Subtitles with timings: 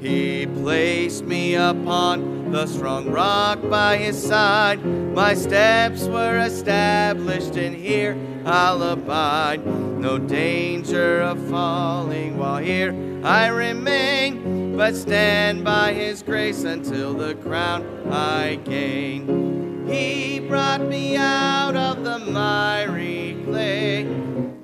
[0.00, 4.82] He placed me upon the strong rock by his side.
[5.14, 8.16] My steps were established, and here
[8.46, 9.66] I'll abide.
[9.66, 17.34] No danger of falling while here I remain, but stand by his grace until the
[17.34, 19.69] crown I gain.
[19.90, 24.06] He brought me out of the miry clay.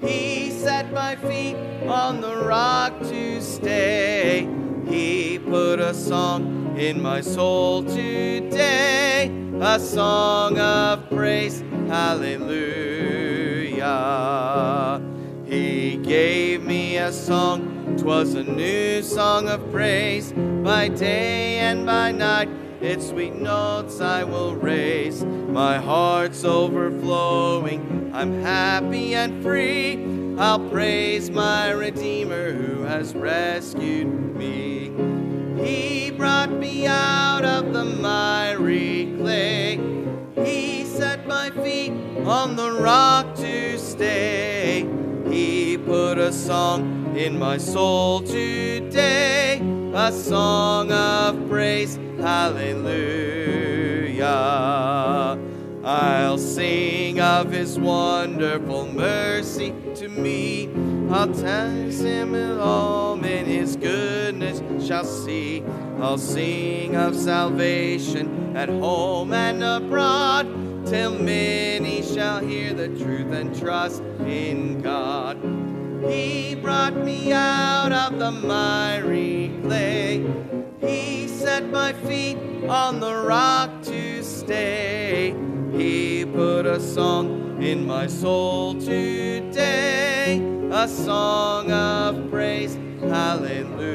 [0.01, 1.57] He set my feet
[1.89, 4.49] on the rock to stay.
[4.87, 12.63] He put a song in my soul today, a song of praise, hallelujah.
[15.45, 20.33] He gave me a song, 'twas a new song of praise,
[20.63, 22.49] by day and by night.
[22.87, 25.25] Its sweet notes I will raise.
[25.25, 28.13] My heart's overflowing.
[28.15, 30.37] I'm happy and free.
[30.39, 34.07] I'll praise my Redeemer who has rescued
[34.37, 34.93] me.
[35.61, 39.81] He brought me out of the miry clay.
[40.45, 41.93] He set my feet
[42.25, 44.89] on the rock to stay.
[45.29, 49.59] He put a song in my soul today,
[49.97, 52.77] a song of praise, hallelujah.
[55.83, 60.69] I'll sing of his wonderful mercy to me.
[61.11, 65.65] I'll tell him and all men his goodness shall see.
[65.99, 73.59] I'll sing of salvation at home and abroad, till many shall hear the truth and
[73.59, 75.66] trust in God.
[76.09, 80.25] He brought me out of the miry clay.
[80.81, 85.35] He set my feet on the rock to stay.
[85.73, 93.87] He put a song in my soul today, a song of praise, hallelujah.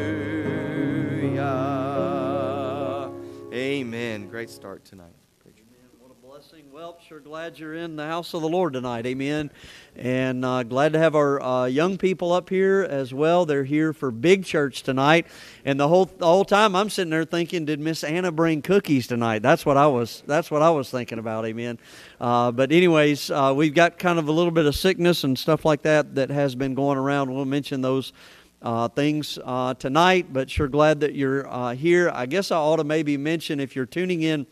[3.53, 4.27] Amen.
[4.27, 5.21] Great start tonight.
[6.51, 6.72] Blessing.
[6.74, 9.05] Well, sure glad you're in the house of the Lord tonight.
[9.05, 9.51] Amen.
[9.96, 13.46] And uh, glad to have our uh, young people up here as well.
[13.46, 15.27] They're here for big church tonight.
[15.63, 19.08] And the whole the whole time I'm sitting there thinking, did Miss Anna bring cookies
[19.08, 19.41] tonight?
[19.43, 20.24] That's what I was.
[20.27, 21.46] That's what I was thinking about.
[21.46, 21.79] Amen.
[22.20, 25.63] Uh, but anyways, uh, we've got kind of a little bit of sickness and stuff
[25.63, 27.34] like that that has been going around.
[27.34, 28.12] We'll mention those.
[28.63, 32.12] Uh, things uh, tonight, but sure glad that you're uh, here.
[32.13, 34.46] I guess I ought to maybe mention if you're tuning in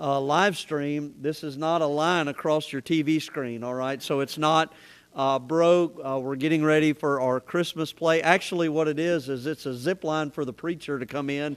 [0.00, 4.02] uh, live stream, this is not a line across your TV screen, all right?
[4.02, 4.72] So it's not
[5.14, 6.00] uh, broke.
[6.02, 8.22] Uh, we're getting ready for our Christmas play.
[8.22, 11.56] Actually, what it is, is it's a zip line for the preacher to come in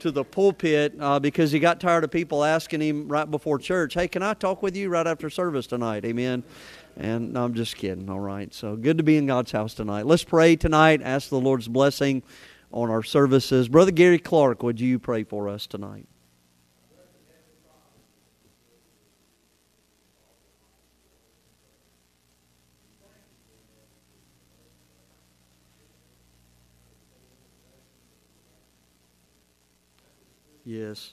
[0.00, 3.94] to the pulpit uh, because he got tired of people asking him right before church,
[3.94, 6.04] hey, can I talk with you right after service tonight?
[6.04, 6.42] Amen.
[6.96, 8.52] And no, I'm just kidding, all right?
[8.52, 10.06] So good to be in God's house tonight.
[10.06, 12.22] Let's pray tonight, ask the Lord's blessing
[12.72, 13.68] on our services.
[13.68, 16.08] Brother Gary Clark, would you pray for us tonight?
[30.64, 31.12] Yes.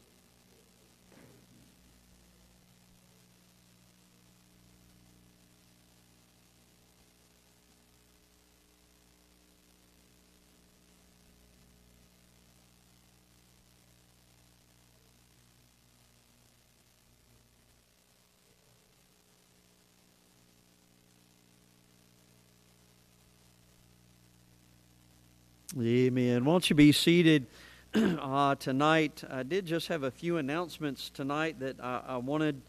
[25.79, 26.43] Amen.
[26.43, 27.47] Won't you be seated
[27.93, 29.21] uh, tonight?
[29.29, 32.61] I did just have a few announcements tonight that I, I wanted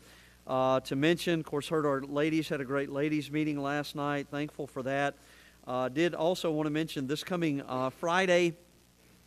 [0.49, 1.39] uh, to mention.
[1.39, 4.27] Of course, heard our ladies had a great ladies meeting last night.
[4.33, 5.15] Thankful for that.
[5.65, 8.57] Uh, did also want to mention this coming uh, Friday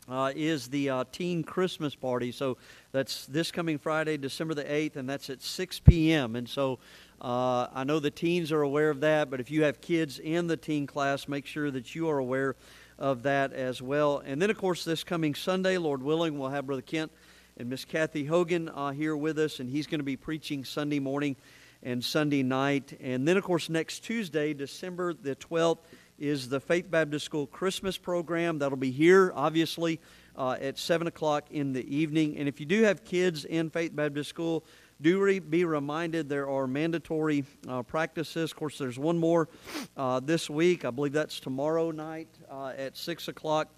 [0.10, 2.34] uh, is the uh, teen Christmas party.
[2.34, 2.58] So
[2.92, 6.36] that's this coming Friday, December the 8th, and that's at 6 p.m.
[6.36, 6.80] And so
[7.22, 10.48] uh, I know the teens are aware of that, but if you have kids in
[10.48, 12.58] the teen class, make sure that you are aware
[12.98, 14.22] of that as well.
[14.26, 17.12] And then, of course, this coming Sunday, Lord willing, we'll have Brother Kent
[17.58, 21.00] and Miss Kathy Hogan uh, here with us, and he's going to be preaching Sunday
[21.00, 21.36] morning
[21.84, 22.98] and Sunday night.
[23.02, 25.80] And then, of course, next Tuesday, December the 12th,
[26.18, 28.60] is the Faith Baptist School Christmas program.
[28.60, 30.00] That'll be here, obviously,
[30.38, 32.38] uh, at 7 o'clock in the evening.
[32.38, 34.64] And if you do have kids in Faith Baptist School,
[35.02, 38.52] do re- be reminded there are mandatory uh, practices.
[38.52, 39.50] Of course, there's one more
[39.98, 40.86] uh, this week.
[40.86, 43.70] I believe that's tomorrow night uh, at 6 o'clock.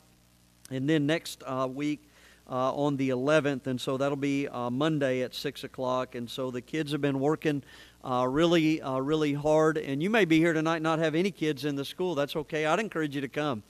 [0.70, 2.04] And then next uh, week,
[2.50, 6.16] uh, on the 11th, and so that'll be uh, Monday at 6 o'clock.
[6.16, 7.62] And so the kids have been working
[8.06, 9.78] really, really hard.
[9.78, 12.16] And you may be here tonight not have any kids in the school.
[12.16, 12.66] That's okay.
[12.66, 13.64] I'd encourage you to come.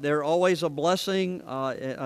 [0.00, 1.40] They're always a blessing.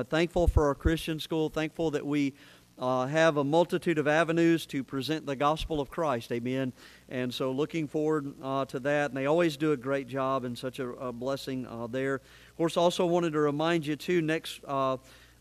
[0.09, 1.51] Thankful for our Christian school.
[1.51, 2.33] Thankful that we
[2.81, 6.33] uh, have a multitude of avenues to present the gospel of Christ.
[6.33, 6.73] Amen.
[7.11, 9.11] And so, looking forward uh, to that.
[9.11, 12.15] And they always do a great job and such a, a blessing uh, there.
[12.15, 14.61] Of course, also wanted to remind you, too, next.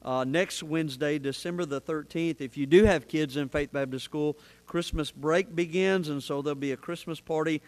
[0.02, 2.40] Uh, next Wednesday, December the 13th.
[2.40, 6.56] If you do have kids in Faith Baptist School, Christmas break begins, and so there'll
[6.56, 7.62] be a Christmas party,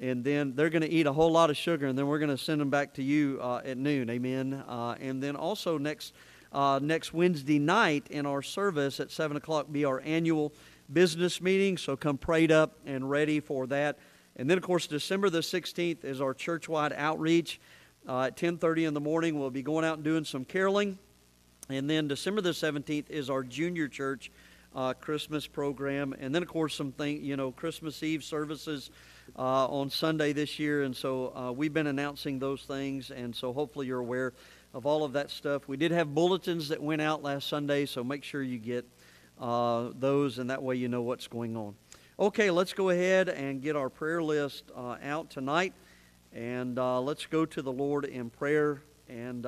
[0.00, 2.30] and then they're going to eat a whole lot of sugar, and then we're going
[2.30, 4.08] to send them back to you uh, at noon.
[4.08, 4.64] Amen.
[4.66, 6.14] Uh, and then also next
[6.54, 10.54] uh, next Wednesday night in our service at 7 o'clock be our annual
[10.92, 13.98] business meeting, so come prayed up and ready for that.
[14.36, 17.60] And then, of course, December the 16th is our church-wide outreach.
[18.08, 20.98] Uh, at 10.30 in the morning, we'll be going out and doing some caroling.
[21.68, 24.30] And then December the 17th is our junior church
[24.74, 26.14] uh, Christmas program.
[26.18, 28.90] And then, of course, some thing, you know, Christmas Eve services
[29.38, 30.82] uh, on Sunday this year.
[30.82, 33.10] And so uh, we've been announcing those things.
[33.10, 34.34] And so hopefully you're aware
[34.74, 35.66] of all of that stuff.
[35.66, 38.84] We did have bulletins that went out last Sunday, so make sure you get
[39.40, 41.74] uh, those, and that way you know what's going on.
[42.18, 45.72] Okay, let's go ahead and get our prayer list uh, out tonight.
[46.32, 49.46] And uh, let's go to the Lord in prayer and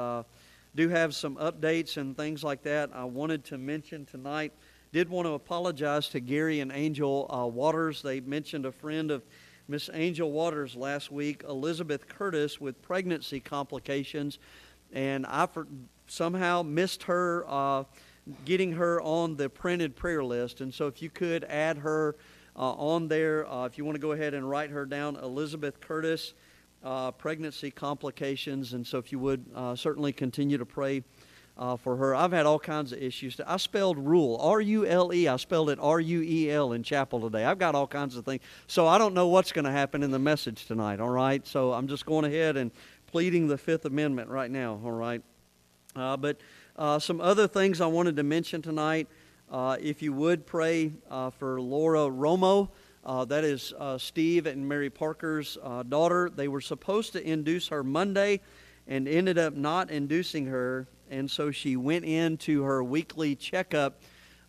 [0.76, 4.52] do have some updates and things like that I wanted to mention tonight.
[4.92, 8.02] Did want to apologize to Gary and Angel uh, Waters.
[8.02, 9.25] They mentioned a friend of
[9.68, 14.38] Miss Angel Waters last week, Elizabeth Curtis, with pregnancy complications,
[14.92, 15.66] and I for,
[16.06, 17.84] somehow missed her uh,
[18.44, 20.60] getting her on the printed prayer list.
[20.60, 22.16] And so, if you could add her
[22.56, 25.80] uh, on there, uh, if you want to go ahead and write her down, Elizabeth
[25.80, 26.34] Curtis
[26.82, 28.72] uh, pregnancy complications.
[28.72, 31.02] And so, if you would uh, certainly continue to pray
[31.58, 32.14] uh, for her.
[32.14, 33.40] I've had all kinds of issues.
[33.46, 35.26] I spelled rule, R U L E.
[35.26, 37.44] I spelled it R U E L in chapel today.
[37.44, 38.42] I've got all kinds of things.
[38.66, 41.46] So, I don't know what's going to happen in the message tonight, all right?
[41.46, 42.70] So, I'm just going ahead and
[43.06, 45.22] pleading the Fifth Amendment right now, all right?
[45.94, 46.38] Uh, but
[46.76, 49.08] uh, some other things I wanted to mention tonight.
[49.50, 50.92] Uh, if you would pray
[51.38, 52.70] for Laura Romo.
[53.06, 56.28] Uh, that is uh, Steve and Mary Parker's uh, daughter.
[56.28, 58.40] They were supposed to induce her Monday
[58.88, 60.88] and ended up not inducing her.
[61.08, 64.00] And so she went into her weekly checkup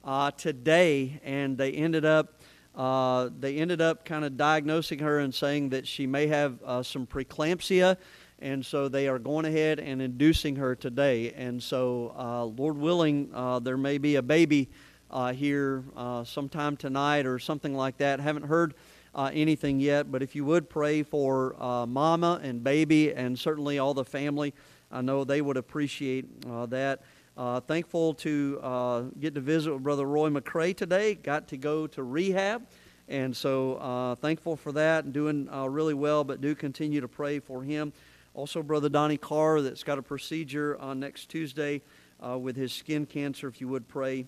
[0.04, 2.42] uh, today, and they ended up.
[2.76, 6.84] Uh, they ended up kind of diagnosing her and saying that she may have uh,
[6.84, 7.98] some preeclampsia,
[8.40, 11.34] and so they are going ahead and inducing her today.
[11.34, 13.32] And so, Lord willing,
[13.64, 14.70] there may be a baby
[15.10, 18.20] uh, here uh, sometime tonight or something like that.
[18.20, 18.74] Haven't heard
[19.16, 23.80] uh, anything yet, but if you would pray for uh, Mama and baby and certainly
[23.80, 24.54] all the family,
[24.92, 27.02] I know they would appreciate uh, that.
[27.36, 31.14] Uh, thankful to get to visit with Brother Roy McCray today.
[31.14, 32.66] Got to go to rehab.
[33.10, 37.64] And so thankful for that and doing really well, but do continue to pray for
[37.64, 37.94] him.
[38.38, 41.82] Also, Brother Donnie Carr, that's got a procedure on next Tuesday
[42.22, 43.48] with his skin cancer.
[43.50, 44.28] If you would pray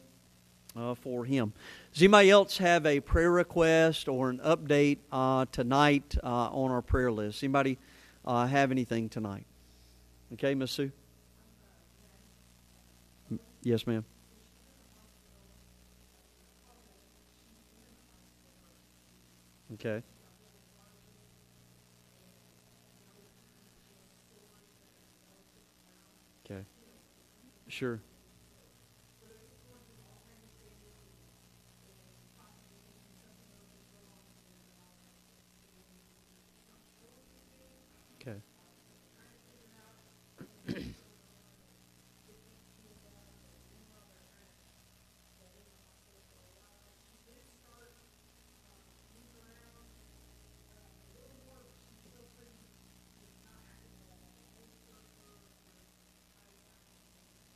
[0.75, 1.53] uh, for him.
[1.93, 6.81] Does anybody else have a prayer request or an update uh, tonight uh, on our
[6.81, 7.43] prayer list?
[7.43, 7.77] Anybody
[8.25, 9.45] uh, have anything tonight?
[10.33, 10.91] Okay, Miss Sue?
[13.63, 14.05] Yes, ma'am.
[19.73, 20.01] Okay.
[27.69, 28.01] Sure.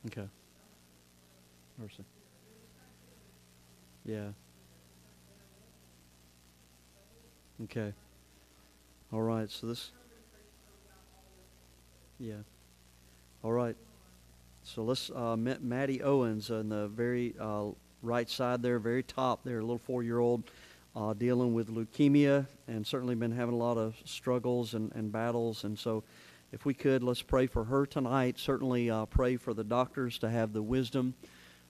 [0.06, 0.28] Okay.
[1.78, 2.04] Mercy.
[4.04, 4.28] Yeah.
[7.64, 7.92] Okay.
[9.12, 9.50] All right.
[9.50, 9.92] So this.
[12.18, 12.34] Yeah.
[13.42, 13.76] All right.
[14.62, 17.66] So let's uh, Maddie Owens on the very uh,
[18.02, 20.44] right side there, very top there, a little four-year-old
[20.96, 25.64] uh, dealing with leukemia and certainly been having a lot of struggles and, and battles.
[25.64, 26.02] And so,
[26.54, 28.38] if we could, let's pray for her tonight.
[28.38, 31.14] Certainly, uh, pray for the doctors to have the wisdom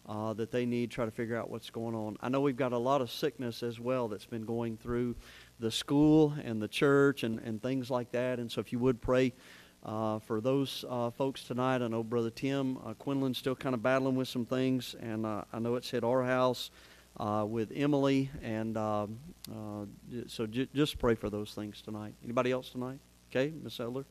[0.07, 2.19] uh, that they need, try to figure out what's going on.
[2.21, 5.17] I know we've got a lot of sickness as well that's been going through
[5.59, 8.39] the school and the church and, and things like that.
[8.39, 9.33] And so, if you would pray
[9.83, 13.83] uh, for those uh, folks tonight, I know Brother Tim uh, Quinlan's still kind of
[13.83, 16.71] battling with some things, and uh, I know it's hit our house
[17.19, 19.19] uh, with Emily, and um,
[19.51, 19.87] uh,
[20.27, 22.13] so j- just pray for those things tonight.
[22.23, 22.99] Anybody else tonight?
[23.31, 24.05] Okay, Miss Elder.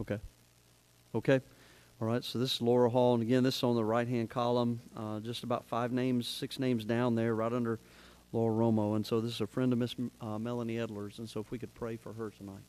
[0.00, 0.18] Okay.
[1.14, 1.40] Okay.
[2.00, 2.22] All right.
[2.22, 5.42] So this is Laura Hall, and again, this is on the right-hand column, uh, just
[5.42, 7.80] about five names, six names down there, right under
[8.32, 8.96] Laura Romo.
[8.96, 11.58] And so this is a friend of Miss uh, Melanie Elders, and so if we
[11.58, 12.62] could pray for her tonight.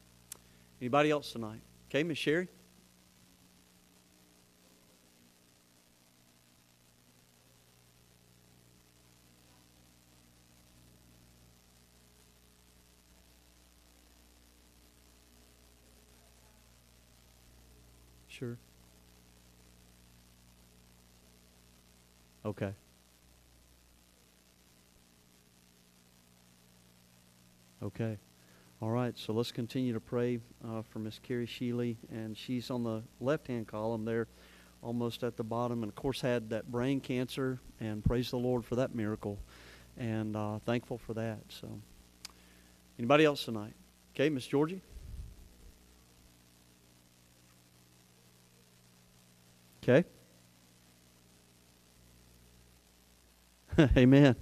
[0.81, 1.61] Anybody else tonight?
[1.89, 2.47] Okay, Miss Sherry.
[18.39, 18.57] Sure.
[22.45, 22.71] Okay.
[27.83, 28.17] Okay.
[28.81, 32.85] All right, so let's continue to pray uh, for Miss Carrie Sheely, and she's on
[32.85, 34.27] the left-hand column there,
[34.81, 38.63] almost at the bottom, and of course had that brain cancer, and praise the Lord
[38.63, 39.37] for that miracle,
[39.97, 41.39] and uh, thankful for that.
[41.49, 41.67] So,
[42.97, 43.73] anybody else tonight?
[44.15, 44.81] Okay, Miss Georgie.
[49.89, 50.07] Okay?
[53.97, 54.35] Amen.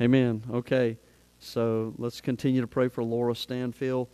[0.00, 0.42] Amen.
[0.50, 0.96] Okay.
[1.38, 4.08] So let's continue to pray for Laura Stanfield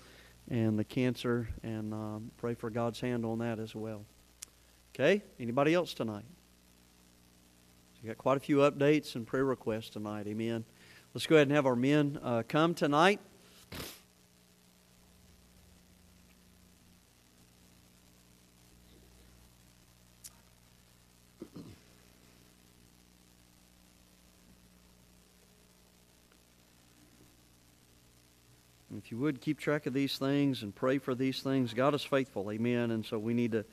[0.49, 4.05] and the cancer and um, pray for God's hand on that as well.
[4.95, 5.23] Okay?
[5.39, 6.25] Anybody else tonight?
[7.95, 10.27] So got quite a few updates and prayer requests tonight.
[10.27, 10.65] Amen.
[11.15, 13.21] Let's go ahead and have our men uh, come tonight.
[29.11, 32.51] You would keep track of these things and pray for these things, God is faithful.
[32.51, 32.91] Amen.
[32.91, 33.65] And so we need to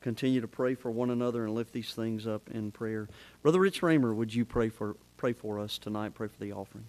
[0.00, 3.08] continue to pray for one another and lift these things up in prayer.
[3.42, 6.14] Brother Rich Raymer, would you pray for pray for us tonight?
[6.14, 6.86] Pray for the offering.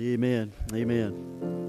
[0.00, 0.52] Amen.
[0.72, 1.59] Amen.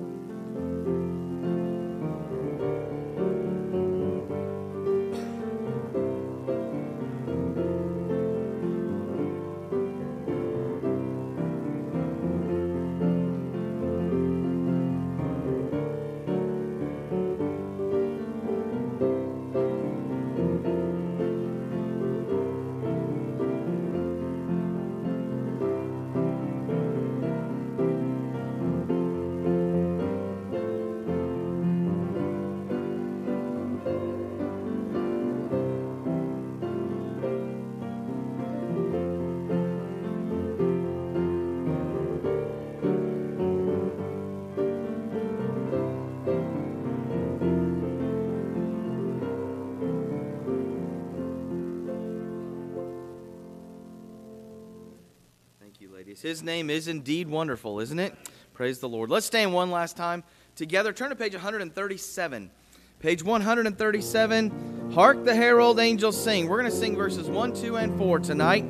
[56.22, 58.14] His name is indeed wonderful, isn't it?
[58.54, 59.10] Praise the Lord.
[59.10, 60.24] Let's stand one last time
[60.56, 60.94] together.
[60.94, 62.52] Turn to page 137.
[63.00, 64.92] Page 137.
[64.94, 66.48] Hark the herald angels sing.
[66.48, 68.66] We're going to sing verses 1, 2, and 4 tonight.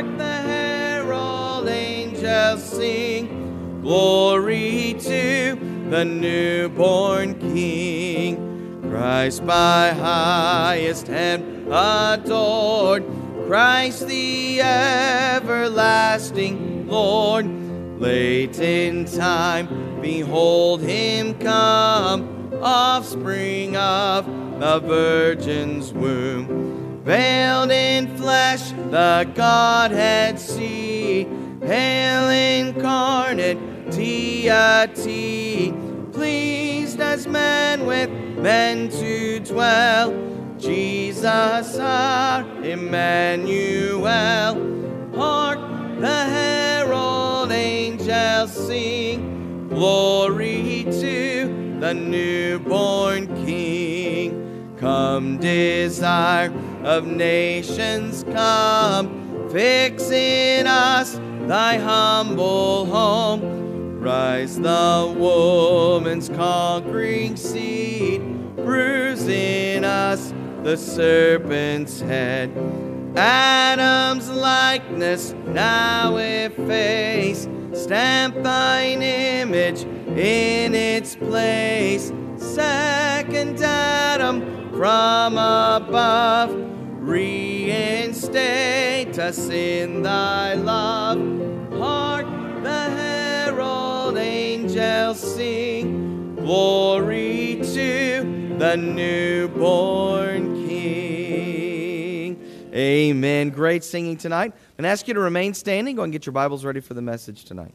[2.41, 5.57] angels sing, glory to
[5.91, 8.81] the newborn King.
[8.89, 13.05] Christ by highest heaven adored,
[13.47, 14.61] Christ the
[15.31, 16.19] everlasting
[16.89, 17.47] Lord.
[18.01, 24.27] Late in time, behold him come, offspring of
[24.59, 27.03] the Virgin's womb.
[27.05, 31.27] Veiled in flesh, the Godhead see,
[31.63, 35.73] hail incarnate deity,
[36.13, 40.13] pleased as man with men to dwell.
[40.59, 44.55] Jesus our Emmanuel.
[45.15, 45.59] Hark
[46.01, 49.69] the herald angels sing.
[49.69, 54.77] Glory to the newborn King.
[54.79, 56.53] Come, desire
[56.85, 59.49] of nations, come.
[59.51, 64.01] Fix in us thy humble home.
[64.01, 68.23] Rise the woman's conquering seed
[68.57, 72.51] bruise in us the serpent's head.
[73.17, 79.83] Adam's likeness now efface, stamp thine image
[80.17, 82.13] in its place.
[82.37, 86.51] Second Adam from above,
[87.11, 88.39] reinstate
[89.19, 91.19] us in thy love.
[91.73, 92.27] Hark
[92.63, 102.71] the herald angels sing, glory to the newborn King.
[102.73, 103.51] Amen.
[103.51, 104.53] Great singing tonight.
[104.79, 105.97] And ask you to remain standing.
[105.97, 107.75] Go and get your Bibles ready for the message tonight.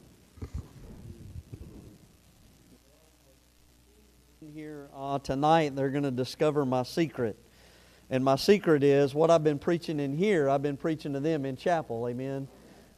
[4.53, 7.37] Here uh, tonight, they're going to discover my secret.
[8.09, 11.45] And my secret is what I've been preaching in here, I've been preaching to them
[11.45, 12.07] in chapel.
[12.07, 12.47] Amen.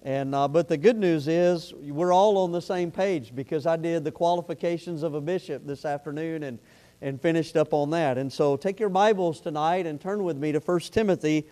[0.04, 3.78] And, uh, but the good news is we're all on the same page because I
[3.78, 6.60] did the qualifications of a bishop this afternoon and
[7.02, 8.18] and finished up on that.
[8.18, 11.48] And so take your Bibles tonight and turn with me to 1 Timothy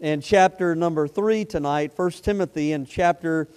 [0.00, 1.92] in chapter number 3 tonight.
[1.96, 3.48] 1 Timothy in chapter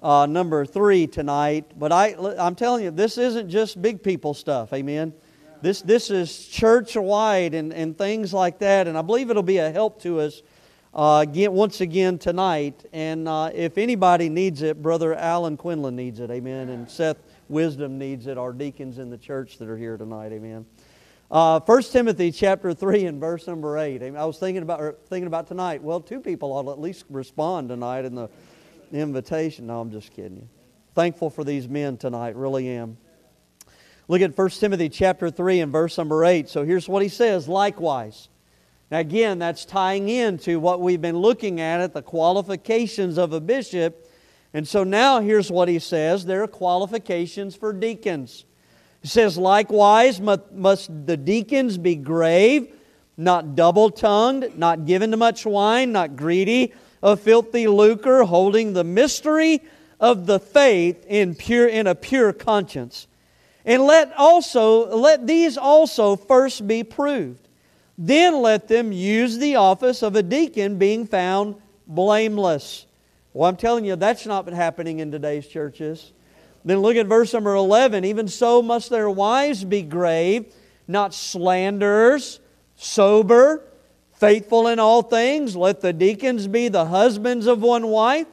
[0.00, 1.72] uh, number 3 tonight.
[1.78, 4.72] But I, I'm telling you, this isn't just big people stuff.
[4.72, 5.12] Amen.
[5.62, 8.88] This, this is church wide and, and things like that.
[8.88, 10.42] And I believe it'll be a help to us
[10.92, 12.84] uh, again, once again tonight.
[12.92, 16.32] And uh, if anybody needs it, Brother Alan Quinlan needs it.
[16.32, 16.68] Amen.
[16.68, 18.38] And Seth Wisdom needs it.
[18.38, 20.32] Our deacons in the church that are here tonight.
[20.32, 20.66] Amen.
[21.30, 24.02] Uh, 1 Timothy chapter 3 and verse number 8.
[24.02, 25.80] I was thinking about, thinking about tonight.
[25.80, 28.28] Well, two people ought to at least respond tonight in the
[28.92, 29.68] invitation.
[29.68, 30.48] No, I'm just kidding you.
[30.96, 32.98] Thankful for these men tonight, really am.
[34.12, 36.46] Look at 1 Timothy chapter 3 and verse number 8.
[36.46, 38.28] So here's what he says likewise.
[38.90, 43.40] Now, again, that's tying into what we've been looking at at the qualifications of a
[43.40, 44.06] bishop.
[44.52, 48.44] And so now here's what he says there are qualifications for deacons.
[49.00, 52.68] He says, Likewise, must the deacons be grave,
[53.16, 58.84] not double tongued, not given to much wine, not greedy of filthy lucre, holding the
[58.84, 59.62] mystery
[59.98, 63.06] of the faith in, pure, in a pure conscience.
[63.64, 67.48] And let also let these also first be proved.
[67.96, 72.86] Then let them use the office of a deacon, being found blameless.
[73.32, 76.12] Well, I'm telling you, that's not happening in today's churches.
[76.64, 78.04] Then look at verse number 11.
[78.04, 80.52] Even so must their wives be grave,
[80.86, 82.40] not slanderers,
[82.76, 83.64] sober,
[84.14, 85.56] faithful in all things.
[85.56, 88.26] Let the deacons be the husbands of one wife,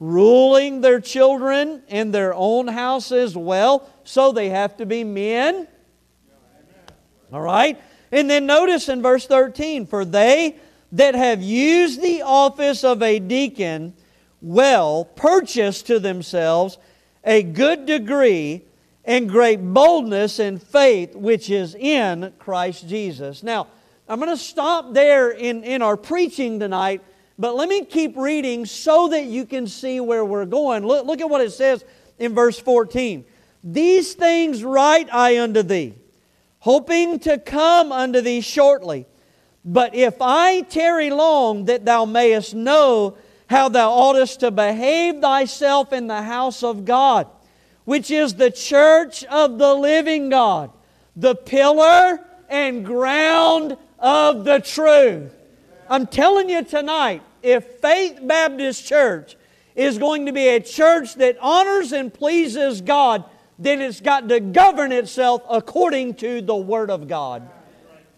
[0.00, 3.88] ruling their children in their own house as well.
[4.04, 5.68] So they have to be men.
[7.32, 7.80] All right?
[8.12, 10.56] And then notice in verse 13 For they
[10.92, 13.94] that have used the office of a deacon
[14.40, 16.78] well purchase to themselves
[17.24, 18.62] a good degree
[19.04, 23.42] and great boldness and faith which is in Christ Jesus.
[23.42, 23.68] Now,
[24.08, 27.02] I'm going to stop there in, in our preaching tonight,
[27.38, 30.86] but let me keep reading so that you can see where we're going.
[30.86, 31.84] Look, look at what it says
[32.18, 33.24] in verse 14.
[33.62, 35.94] These things write I unto thee,
[36.60, 39.06] hoping to come unto thee shortly.
[39.64, 43.16] But if I tarry long, that thou mayest know
[43.46, 47.26] how thou oughtest to behave thyself in the house of God,
[47.84, 50.70] which is the church of the living God,
[51.16, 55.32] the pillar and ground of the truth.
[55.88, 59.36] I'm telling you tonight, if Faith Baptist Church
[59.74, 63.24] is going to be a church that honors and pleases God,
[63.58, 67.48] then it's got to govern itself according to the Word of God.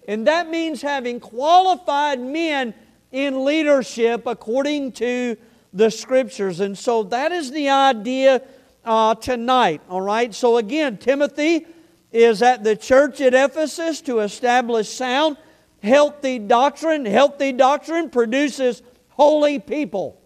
[0.08, 2.74] And that means having qualified men
[3.10, 5.36] in leadership according to
[5.72, 6.60] the Scriptures.
[6.60, 8.42] And so that is the idea
[8.84, 10.32] uh, tonight, all right?
[10.34, 11.66] So again, Timothy
[12.12, 15.36] is at the church at Ephesus to establish sound,
[15.82, 17.04] healthy doctrine.
[17.04, 20.20] Healthy doctrine produces holy people,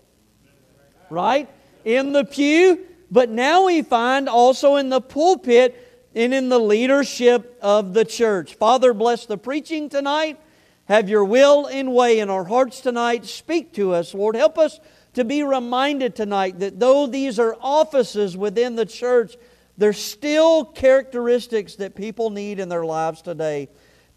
[1.09, 1.49] right?
[1.85, 7.59] In the pew, but now we find also in the pulpit and in the leadership
[7.63, 8.55] of the church.
[8.55, 10.39] Father, bless the preaching tonight.
[10.87, 13.25] Have your will and way in our hearts tonight.
[13.25, 14.35] Speak to us, Lord.
[14.35, 14.81] Help us
[15.15, 19.37] to be reminded tonight that though these are offices within the church,
[19.79, 23.69] there's still characteristics that people need in their lives today.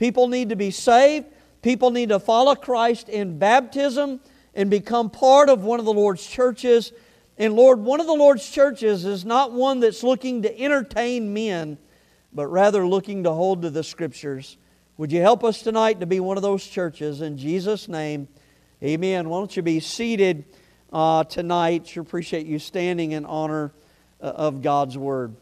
[0.03, 1.27] People need to be saved.
[1.61, 4.19] People need to follow Christ in baptism
[4.53, 6.91] and become part of one of the Lord's churches.
[7.37, 11.77] And Lord, one of the Lord's churches is not one that's looking to entertain men,
[12.33, 14.57] but rather looking to hold to the Scriptures.
[14.97, 17.21] Would you help us tonight to be one of those churches?
[17.21, 18.27] In Jesus' name,
[18.83, 19.29] amen.
[19.29, 20.43] Why don't you be seated
[20.91, 21.87] uh, tonight?
[21.87, 23.71] Sure appreciate you standing in honor
[24.19, 25.37] uh, of God's Word.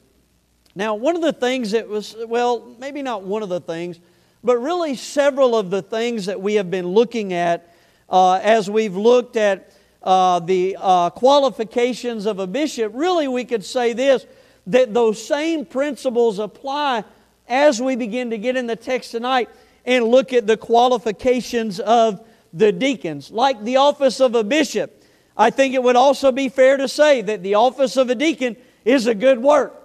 [0.76, 4.00] Now, one of the things that was, well, maybe not one of the things,
[4.44, 7.74] but really several of the things that we have been looking at
[8.10, 9.72] uh, as we've looked at
[10.04, 14.26] uh, the uh, qualifications of a bishop, really we could say this
[14.68, 17.04] that those same principles apply
[17.48, 19.50] as we begin to get in the text tonight
[19.86, 23.32] and look at the qualifications of the deacons.
[23.32, 25.04] Like the office of a bishop,
[25.36, 28.56] I think it would also be fair to say that the office of a deacon
[28.86, 29.81] is a good work.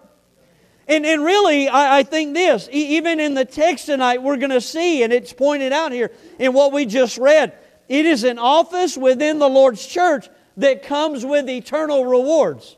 [0.89, 4.61] And, and really, I, I think this, even in the text tonight, we're going to
[4.61, 8.97] see, and it's pointed out here in what we just read, it is an office
[8.97, 12.77] within the Lord's church that comes with eternal rewards.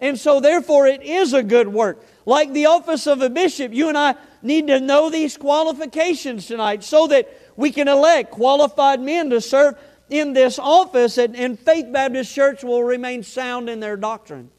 [0.00, 2.04] And so, therefore, it is a good work.
[2.24, 6.84] Like the office of a bishop, you and I need to know these qualifications tonight
[6.84, 9.76] so that we can elect qualified men to serve
[10.08, 14.50] in this office, and, and Faith Baptist Church will remain sound in their doctrine.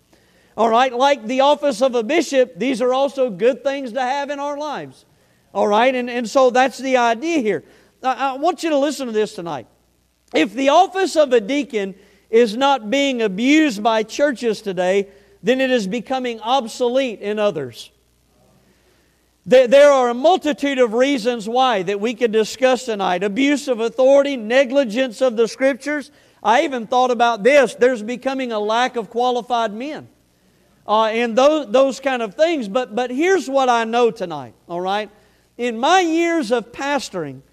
[0.62, 4.30] All right, like the office of a bishop, these are also good things to have
[4.30, 5.06] in our lives.
[5.56, 7.64] All right, and, and so that's the idea here.
[8.04, 9.66] I, I want you to listen to this tonight.
[10.36, 11.96] If the office of a deacon
[12.30, 15.08] is not being abused by churches today,
[15.42, 17.90] then it is becoming obsolete in others.
[19.48, 24.38] There are a multitude of reasons why that we could discuss tonight abuse of authority,
[24.38, 26.12] negligence of the scriptures.
[26.44, 30.08] I even thought about this there's becoming a lack of qualified men.
[30.92, 32.68] Uh, and those, those kind of things.
[32.68, 35.10] But, but here's what I know tonight, all right?
[35.58, 37.44] In my years of pastoring,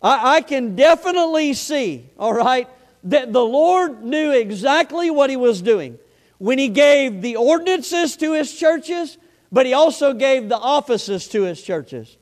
[0.00, 2.66] I, I can definitely see, all right,
[3.04, 5.98] that the Lord knew exactly what He was doing
[6.38, 9.18] when He gave the ordinances to His churches,
[9.52, 12.16] but He also gave the offices to His churches.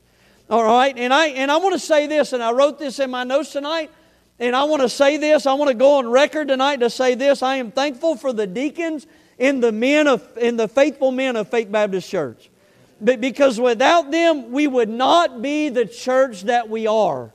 [0.49, 3.09] All right, and I and I want to say this, and I wrote this in
[3.09, 3.89] my notes tonight,
[4.37, 5.45] and I want to say this.
[5.45, 7.41] I want to go on record tonight to say this.
[7.41, 11.49] I am thankful for the deacons in the men of in the faithful men of
[11.49, 12.49] Faith Baptist Church.
[13.03, 17.31] Because without them, we would not be the church that we are.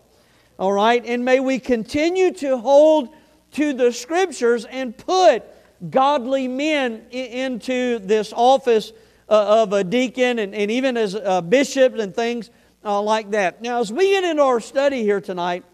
[0.58, 1.04] All right?
[1.06, 3.14] And may we continue to hold
[3.52, 5.44] to the scriptures and put
[5.88, 8.92] godly men into this office
[9.28, 12.50] uh, of a deacon and, even as a bishop and things
[12.84, 13.62] uh, like that.
[13.62, 15.64] Now, as we get into our study here tonight,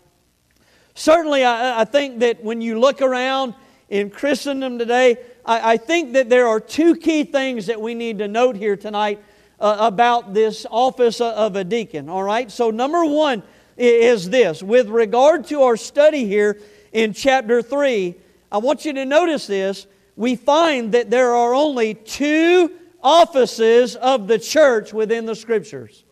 [0.94, 3.54] certainly I think that when you look around
[3.88, 8.18] in Christendom today, I, I, think that there are two key things that we need
[8.18, 9.22] to note here tonight
[9.58, 12.08] uh, about this office of a deacon.
[12.08, 12.50] All right?
[12.50, 13.42] So, number one,
[13.78, 14.62] is this.
[14.62, 16.60] With regard to our study here
[16.92, 18.14] in chapter 3,
[18.50, 19.86] I want you to notice this.
[20.16, 22.72] We find that there are only two
[23.02, 26.04] offices of the church within the scriptures.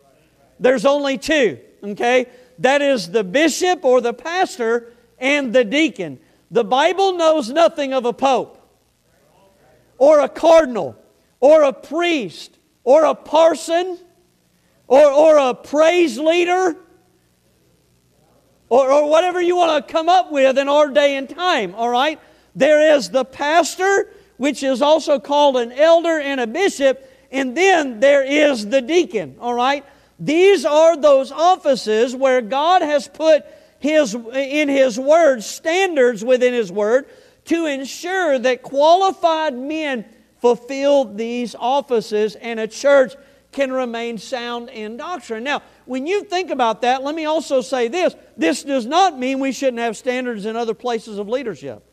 [0.59, 2.27] There's only two, okay?
[2.59, 6.19] That is the bishop or the pastor and the deacon.
[6.49, 8.57] The Bible knows nothing of a pope
[9.97, 10.95] or a cardinal
[11.39, 13.99] or a priest or a parson
[14.87, 16.77] or, or a praise leader
[18.69, 21.89] or, or whatever you want to come up with in our day and time, all
[21.89, 22.19] right?
[22.55, 27.99] There is the pastor, which is also called an elder and a bishop, and then
[27.99, 29.85] there is the deacon, all right?
[30.19, 33.45] These are those offices where God has put
[33.79, 37.07] his, in His Word standards within His Word
[37.45, 40.05] to ensure that qualified men
[40.39, 43.15] fulfill these offices and a church
[43.51, 45.43] can remain sound in doctrine.
[45.43, 49.39] Now, when you think about that, let me also say this this does not mean
[49.39, 51.83] we shouldn't have standards in other places of leadership.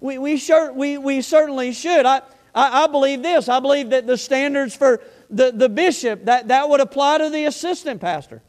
[0.00, 2.06] We, we, sure, we, we certainly should.
[2.06, 2.22] I,
[2.54, 3.48] I, I believe this.
[3.48, 7.44] I believe that the standards for the, the bishop, that, that would apply to the
[7.44, 8.42] assistant pastor.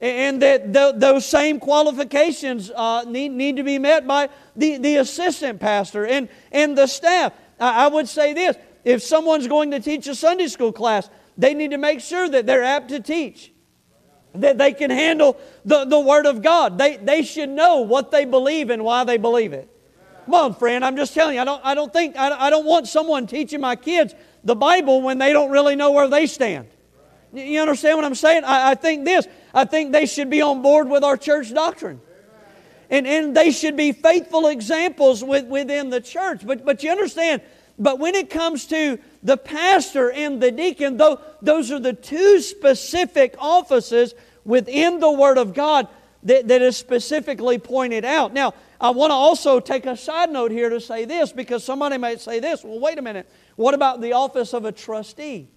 [0.00, 5.60] And that those same qualifications uh, need, need to be met by the, the assistant
[5.60, 7.32] pastor and, and the staff.
[7.58, 11.54] I, I would say this if someone's going to teach a Sunday school class, they
[11.54, 13.52] need to make sure that they're apt to teach,
[14.34, 16.76] that they can handle the, the Word of God.
[16.76, 19.70] They, they should know what they believe and why they believe it.
[20.26, 22.64] Come on, friend, I'm just telling you, I don't, I don't think, I, I don't
[22.64, 26.68] want someone teaching my kids the Bible when they don't really know where they stand.
[27.34, 28.44] You understand what I'm saying?
[28.44, 29.26] I, I think this.
[29.52, 32.00] I think they should be on board with our church doctrine.
[32.90, 36.46] And, and they should be faithful examples with, within the church.
[36.46, 37.42] But, but you understand,
[37.78, 42.40] but when it comes to the pastor and the deacon, though, those are the two
[42.40, 45.88] specific offices within the Word of God
[46.24, 48.32] that, that is specifically pointed out.
[48.32, 51.96] Now, I want to also take a side note here to say this because somebody
[51.96, 55.48] might say this well, wait a minute, what about the office of a trustee?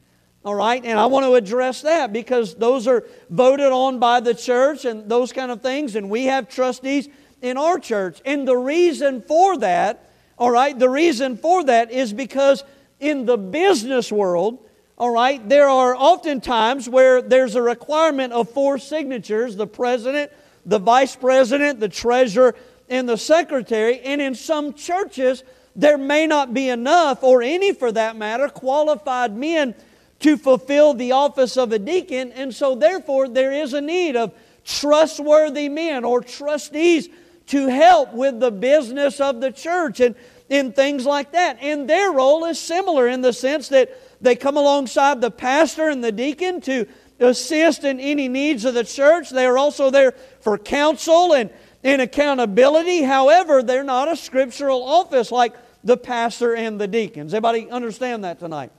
[0.45, 4.34] All right, and I want to address that because those are voted on by the
[4.34, 7.10] church and those kind of things, and we have trustees
[7.41, 8.21] in our church.
[8.23, 12.63] And the reason for that, all right, the reason for that is because
[13.00, 14.60] in the business world,
[14.97, 20.32] all right, there are often times where there's a requirement of four signatures the president,
[20.65, 22.56] the vice president, the treasurer,
[22.89, 24.00] and the secretary.
[24.00, 25.43] And in some churches,
[25.76, 29.76] there may not be enough, or any for that matter, qualified men
[30.19, 34.34] to fulfill the office of a deacon, and so therefore there is a need of
[34.65, 37.08] trustworthy men or trustees
[37.47, 40.15] to help with the business of the church and
[40.49, 41.58] in things like that.
[41.62, 43.89] And their role is similar in the sense that
[44.21, 46.88] they come alongside the pastor and the deacon to
[47.19, 49.30] assist in any needs of the church.
[49.30, 51.49] They are also there for counsel and,
[51.84, 53.03] and accountability.
[53.03, 57.34] However, they're not a scriptural office like the pastor and the deacons.
[57.34, 58.71] Everybody understand that tonight?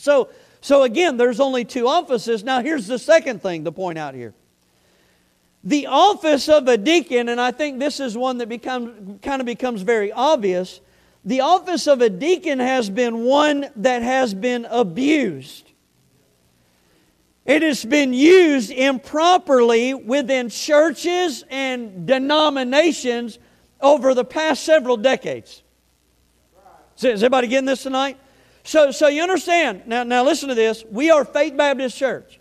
[0.00, 0.28] So
[0.60, 2.42] so again, there's only two offices.
[2.42, 4.34] Now, here's the second thing to point out here.
[5.64, 9.46] The office of a deacon, and I think this is one that become, kind of
[9.46, 10.80] becomes very obvious.
[11.24, 15.64] The office of a deacon has been one that has been abused.
[17.44, 23.38] It has been used improperly within churches and denominations
[23.80, 25.62] over the past several decades.
[26.96, 28.18] Is everybody getting this tonight?
[28.68, 29.84] So, so you understand.
[29.86, 30.84] Now, now listen to this.
[30.90, 32.38] We are Faith Baptist Church.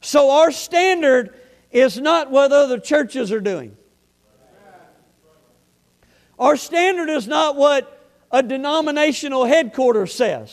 [0.00, 1.38] So our standard
[1.70, 3.76] is not what other churches are doing.
[6.36, 10.48] Our standard is not what a denominational headquarters says.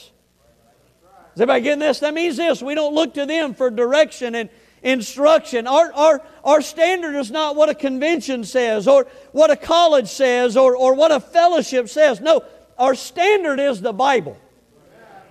[1.34, 2.01] Is everybody getting this?
[2.01, 2.62] That means this.
[2.62, 4.47] We don't look to them for direction and
[4.84, 5.66] instruction.
[5.66, 10.55] Our, our, our standard is not what a convention says or what a college says
[10.55, 12.22] or, or what a fellowship says.
[12.22, 12.43] No,
[12.78, 14.38] our standard is the Bible.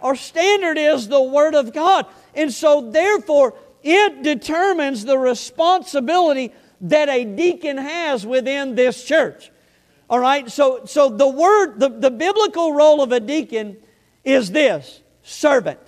[0.03, 2.07] Our standard is the Word of God.
[2.35, 9.51] And so, therefore, it determines the responsibility that a deacon has within this church.
[10.09, 10.51] All right?
[10.51, 13.77] So, so the word, the, the biblical role of a deacon
[14.25, 15.81] is this servant.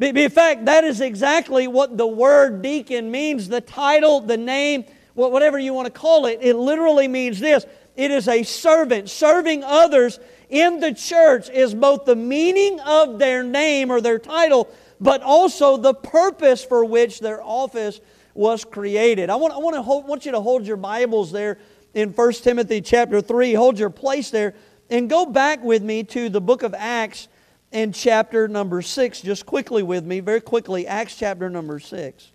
[0.00, 5.58] In fact, that is exactly what the word deacon means the title, the name, whatever
[5.58, 6.38] you want to call it.
[6.40, 7.66] It literally means this
[7.96, 13.42] it is a servant, serving others in the church is both the meaning of their
[13.42, 14.68] name or their title,
[15.00, 18.00] but also the purpose for which their office
[18.34, 19.30] was created.
[19.30, 21.58] I want, I want, to hold, want you to hold your Bibles there
[21.94, 23.54] in 1 Timothy chapter 3.
[23.54, 24.54] Hold your place there
[24.90, 27.28] and go back with me to the book of Acts
[27.72, 29.20] in chapter number 6.
[29.20, 32.30] Just quickly with me, very quickly, Acts chapter number 6.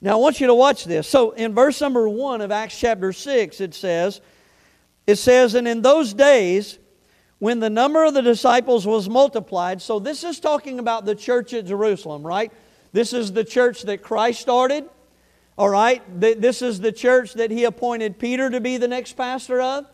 [0.00, 1.08] Now I want you to watch this.
[1.08, 4.20] So in verse number 1 of Acts chapter 6, it says,
[5.06, 6.78] it says, And in those days,
[7.38, 11.52] when the number of the disciples was multiplied, so this is talking about the church
[11.52, 12.52] at Jerusalem, right?
[12.92, 14.88] This is the church that Christ started,
[15.58, 16.02] all right?
[16.20, 19.86] This is the church that he appointed Peter to be the next pastor of,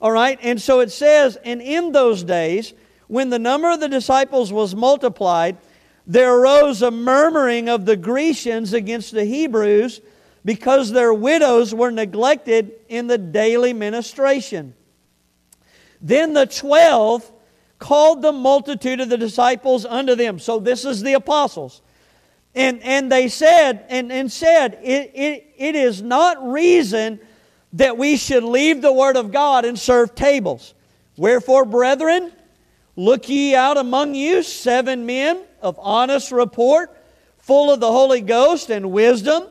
[0.00, 0.38] all right?
[0.42, 2.74] And so it says, And in those days,
[3.08, 5.56] when the number of the disciples was multiplied,
[6.06, 10.00] there arose a murmuring of the Grecians against the Hebrews
[10.44, 14.74] because their widows were neglected in the daily ministration.
[16.00, 17.30] Then the twelve
[17.78, 20.38] called the multitude of the disciples unto them.
[20.38, 21.82] So this is the apostles.
[22.54, 27.18] And, and they said, and, and said, it, it, it is not reason
[27.72, 30.74] that we should leave the word of God and serve tables.
[31.16, 32.32] Wherefore, brethren,
[32.94, 36.94] look ye out among you seven men of honest report,
[37.38, 39.44] full of the Holy Ghost and wisdom,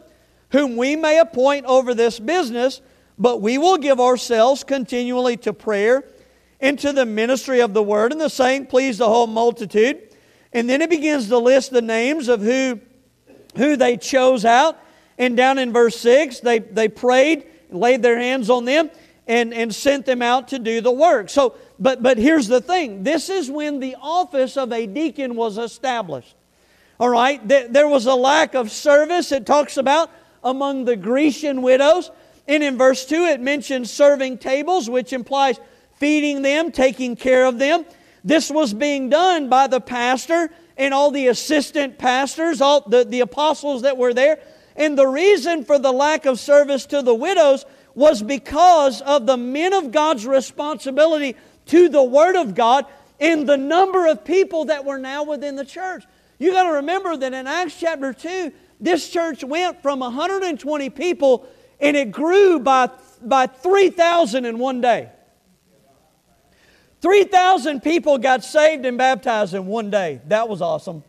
[0.51, 2.81] whom we may appoint over this business,
[3.17, 6.03] but we will give ourselves continually to prayer
[6.59, 8.11] and to the ministry of the word.
[8.11, 10.15] And the saying pleased the whole multitude.
[10.53, 12.79] And then it begins to list the names of who
[13.55, 14.77] who they chose out.
[15.17, 18.89] And down in verse 6, they, they prayed, laid their hands on them,
[19.27, 21.29] and, and sent them out to do the work.
[21.29, 25.57] So, but, but here's the thing this is when the office of a deacon was
[25.57, 26.35] established.
[26.99, 30.11] All right, there, there was a lack of service, it talks about
[30.43, 32.11] among the Grecian widows.
[32.47, 35.59] And in verse 2, it mentions serving tables, which implies
[35.95, 37.85] feeding them, taking care of them.
[38.23, 43.19] This was being done by the pastor and all the assistant pastors, all the, the
[43.19, 44.39] apostles that were there.
[44.75, 49.37] And the reason for the lack of service to the widows was because of the
[49.37, 51.35] men of God's responsibility
[51.67, 52.85] to the Word of God
[53.19, 56.03] and the number of people that were now within the church.
[56.39, 58.51] You got to remember that in Acts chapter 2,
[58.81, 61.47] this church went from 120 people
[61.79, 62.89] and it grew by,
[63.21, 65.09] by 3,000 in one day.
[67.01, 70.21] 3,000 people got saved and baptized in one day.
[70.27, 71.03] That was awesome.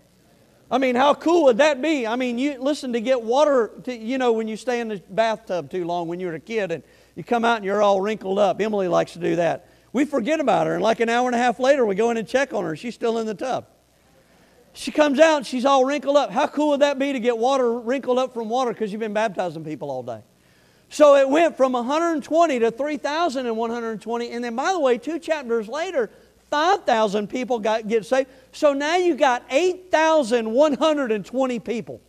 [0.70, 2.06] I mean, how cool would that be?
[2.06, 5.02] I mean, you listen to get water, to, you know, when you stay in the
[5.10, 6.82] bathtub too long when you were a kid and
[7.14, 8.58] you come out and you're all wrinkled up.
[8.58, 9.68] Emily likes to do that.
[9.92, 12.16] We forget about her, and like an hour and a half later, we go in
[12.16, 12.74] and check on her.
[12.74, 13.66] She's still in the tub.
[14.74, 16.30] She comes out and she's all wrinkled up.
[16.30, 19.12] How cool would that be to get water wrinkled up from water because you've been
[19.12, 20.22] baptizing people all day?
[20.88, 24.30] So it went from 120 to 3,120.
[24.30, 26.10] And then, by the way, two chapters later,
[26.50, 28.28] 5,000 people got get saved.
[28.52, 32.02] So now you got 8,120 people.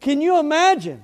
[0.00, 1.02] Can you imagine?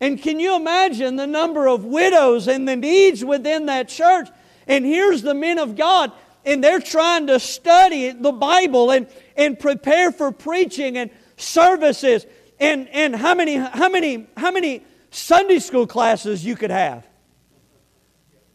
[0.00, 4.28] And can you imagine the number of widows and the needs within that church?
[4.66, 6.12] And here's the men of God,
[6.44, 12.26] and they're trying to study the Bible and, and prepare for preaching and services
[12.60, 17.06] and, and how, many, how, many, how many Sunday school classes you could have.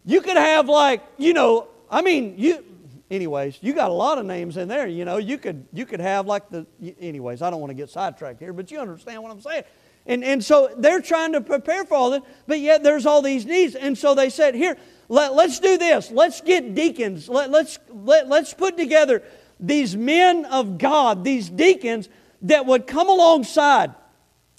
[0.06, 2.64] You could have, like, you know, I mean, you,
[3.12, 5.18] anyways, you got a lot of names in there, you know.
[5.18, 6.66] You could, you could have, like, the,
[7.00, 9.64] anyways, I don't want to get sidetracked here, but you understand what I'm saying.
[10.06, 13.46] And, and so they're trying to prepare for all this, but yet there's all these
[13.46, 13.76] needs.
[13.76, 14.78] And so they said, here,
[15.10, 16.12] let, us do this.
[16.12, 17.28] Let's get deacons.
[17.28, 19.24] Let, let's, let, let's put together
[19.60, 22.08] these men of God, these deacons
[22.44, 23.94] that would come alongside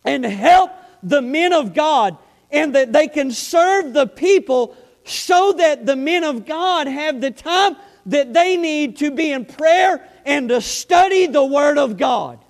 [0.05, 0.73] and help
[1.03, 2.19] the men of God
[2.51, 7.31] and that they can serve the people so that the men of God have the
[7.31, 7.77] time
[8.07, 12.41] that they need to be in prayer and to study the Word of God.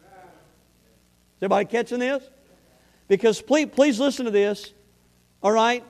[0.00, 2.22] Is everybody catching this?
[3.08, 4.72] Because please, please listen to this,
[5.42, 5.84] all right?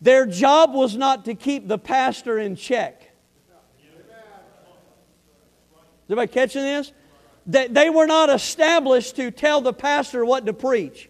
[0.00, 3.02] Their job was not to keep the pastor in check.
[6.06, 6.92] Is everybody catching this?
[7.46, 11.08] They, they were not established to tell the pastor what to preach.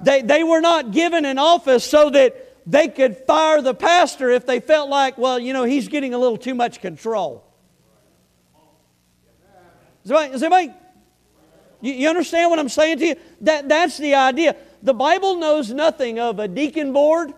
[0.00, 4.44] They, they were not given an office so that they could fire the pastor if
[4.44, 7.44] they felt like, well, you know, he's getting a little too much control.
[10.04, 10.74] Is anybody, is anybody
[11.80, 13.16] you, you understand what I'm saying to you?
[13.42, 14.56] That, that's the idea.
[14.82, 17.32] The Bible knows nothing of a deacon board.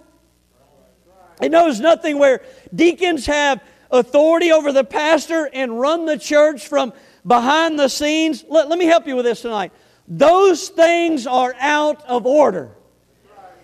[1.40, 2.42] It knows nothing where
[2.74, 6.92] deacons have authority over the pastor and run the church from
[7.26, 8.44] behind the scenes.
[8.48, 9.72] Let, let me help you with this tonight.
[10.06, 12.70] Those things are out of order.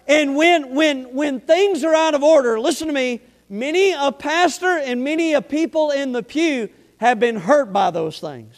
[0.07, 4.79] And when, when, when things are out of order, listen to me, many a pastor
[4.79, 6.69] and many a people in the pew
[6.99, 8.55] have been hurt by those things.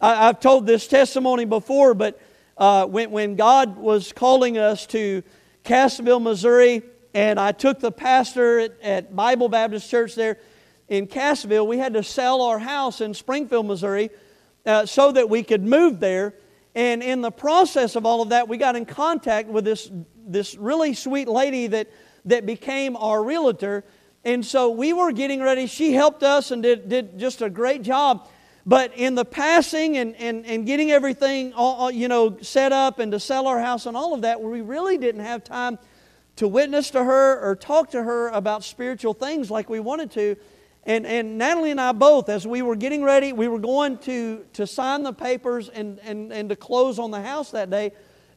[0.00, 2.20] I, have told this testimony before, but
[2.56, 5.22] uh, when, when God was calling us to
[5.64, 6.82] Cassville, Missouri,
[7.18, 10.38] and I took the pastor at, at Bible Baptist Church there,
[10.86, 14.10] in Cassville, we had to sell our house in Springfield, Missouri,
[14.64, 16.34] uh, so that we could move there.
[16.76, 19.90] And in the process of all of that, we got in contact with this,
[20.28, 21.90] this really sweet lady that,
[22.26, 23.82] that became our realtor.
[24.24, 25.66] And so we were getting ready.
[25.66, 28.28] She helped us and did, did just a great job.
[28.64, 33.10] But in the passing and, and, and getting everything all, you know, set up and
[33.10, 35.80] to sell our house and all of that, we really didn't have time
[36.38, 40.36] to witness to her or talk to her about spiritual things like we wanted to.
[40.84, 44.44] And, and Natalie and I both, as we were getting ready, we were going to,
[44.52, 47.90] to sign the papers and, and, and to close on the house that day.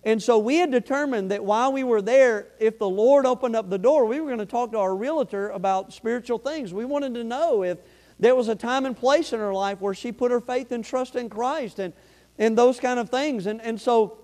[0.04, 3.70] And so we had determined that while we were there, if the Lord opened up
[3.70, 6.74] the door, we were going to talk to our realtor about spiritual things.
[6.74, 7.78] We wanted to know if
[8.20, 10.84] there was a time and place in her life where she put her faith and
[10.84, 11.93] trust in Christ and,
[12.39, 13.45] and those kind of things.
[13.45, 14.18] And, and so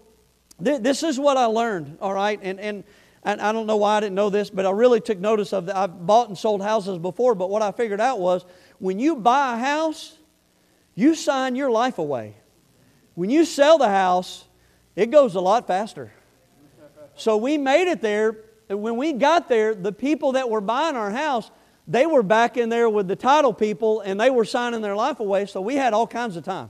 [0.63, 2.39] th- this is what I learned, all right?
[2.41, 2.83] And, and
[3.23, 5.75] I don't know why I didn't know this, but I really took notice of that.
[5.75, 8.45] I've bought and sold houses before, but what I figured out was
[8.79, 10.17] when you buy a house,
[10.95, 12.35] you sign your life away.
[13.15, 14.45] When you sell the house,
[14.95, 16.13] it goes a lot faster.
[17.15, 18.37] So we made it there.
[18.69, 21.51] When we got there, the people that were buying our house,
[21.87, 25.19] they were back in there with the title people and they were signing their life
[25.19, 26.69] away, so we had all kinds of time.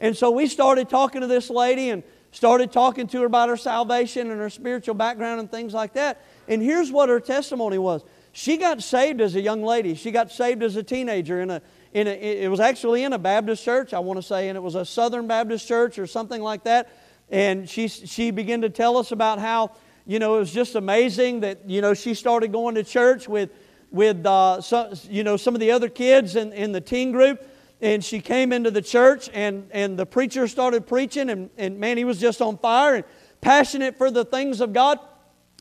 [0.00, 3.56] And so we started talking to this lady and started talking to her about her
[3.56, 6.22] salvation and her spiritual background and things like that.
[6.46, 8.02] And here's what her testimony was.
[8.32, 9.94] She got saved as a young lady.
[9.94, 11.62] She got saved as a teenager in a
[11.92, 14.60] in a, it was actually in a Baptist church, I want to say, and it
[14.60, 16.90] was a Southern Baptist church or something like that.
[17.30, 19.72] And she, she began to tell us about how,
[20.06, 23.50] you know, it was just amazing that, you know, she started going to church with,
[23.90, 27.46] with uh, some, you know, some of the other kids in, in the teen group.
[27.80, 31.96] And she came into the church, and, and the preacher started preaching, and, and man,
[31.96, 33.04] he was just on fire and
[33.40, 34.98] passionate for the things of God.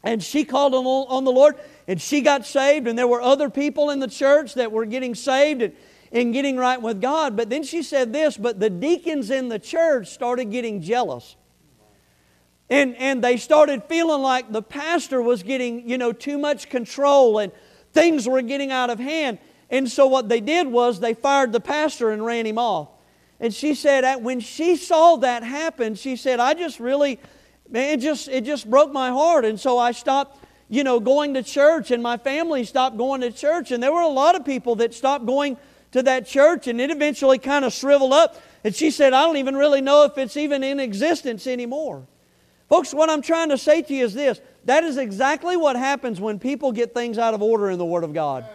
[0.04, 1.56] And she called on, on the Lord,
[1.88, 5.14] and she got saved, and there were other people in the church that were getting
[5.14, 5.76] saved and,
[6.12, 7.36] and getting right with God.
[7.36, 11.36] But then she said this, but the deacons in the church started getting jealous.
[12.70, 17.40] And, and they started feeling like the pastor was getting, you know, too much control
[17.40, 17.52] and
[17.94, 19.40] things were getting out of hand.
[19.70, 22.90] And so what they did was they fired the pastor and ran him off.
[23.40, 27.20] And she said, when she saw that happen, she said, I just really,
[27.70, 29.46] man, it just, it just broke my heart.
[29.46, 33.32] And so I stopped, you know, going to church and my family stopped going to
[33.32, 33.72] church.
[33.72, 35.58] And there were a lot of people that stopped going
[35.92, 38.42] to that church and it eventually kind of shriveled up.
[38.64, 42.08] And she said, I don't even really know if it's even in existence anymore.
[42.70, 46.20] Folks, what I'm trying to say to you is this that is exactly what happens
[46.20, 48.46] when people get things out of order in the Word of God.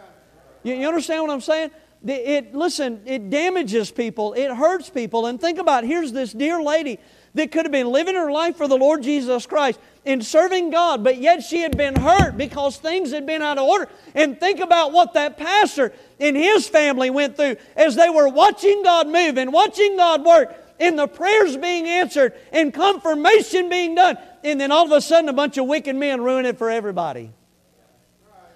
[0.63, 1.71] You, you understand what I'm saying?
[2.05, 5.27] It, listen, it damages people, it hurts people.
[5.27, 6.99] And think about here's this dear lady
[7.35, 11.05] that could have been living her life for the Lord Jesus Christ and serving God,
[11.05, 13.89] but yet she had been hurt because things had been out of order.
[14.15, 18.83] And think about what that pastor and his family went through as they were watching
[18.83, 24.19] God move and watching God work and the prayers being answered and confirmation being done.
[24.43, 27.31] And then all of a sudden, a bunch of wicked men ruin it for everybody.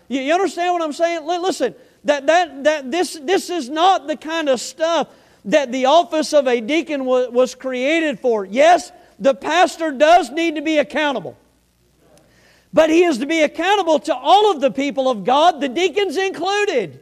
[0.09, 1.25] You understand what I'm saying?
[1.25, 5.09] Listen, that, that, that this, this is not the kind of stuff
[5.47, 8.44] that the office of a deacon was, was created for.
[8.44, 11.36] Yes, the pastor does need to be accountable.
[12.72, 16.16] But he is to be accountable to all of the people of God, the deacons
[16.16, 17.01] included.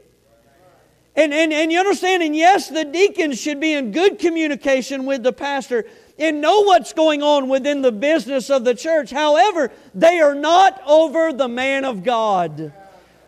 [1.16, 5.22] And, and, and you understand, and yes, the deacons should be in good communication with
[5.22, 5.84] the pastor
[6.18, 9.10] and know what's going on within the business of the church.
[9.10, 12.72] However, they are not over the man of God.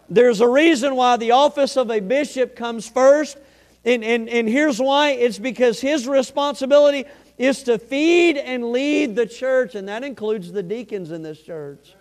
[0.09, 3.39] There's a reason why the office of a bishop comes first.
[3.85, 7.05] And, and, and here's why it's because his responsibility
[7.39, 11.95] is to feed and lead the church, and that includes the deacons in this church.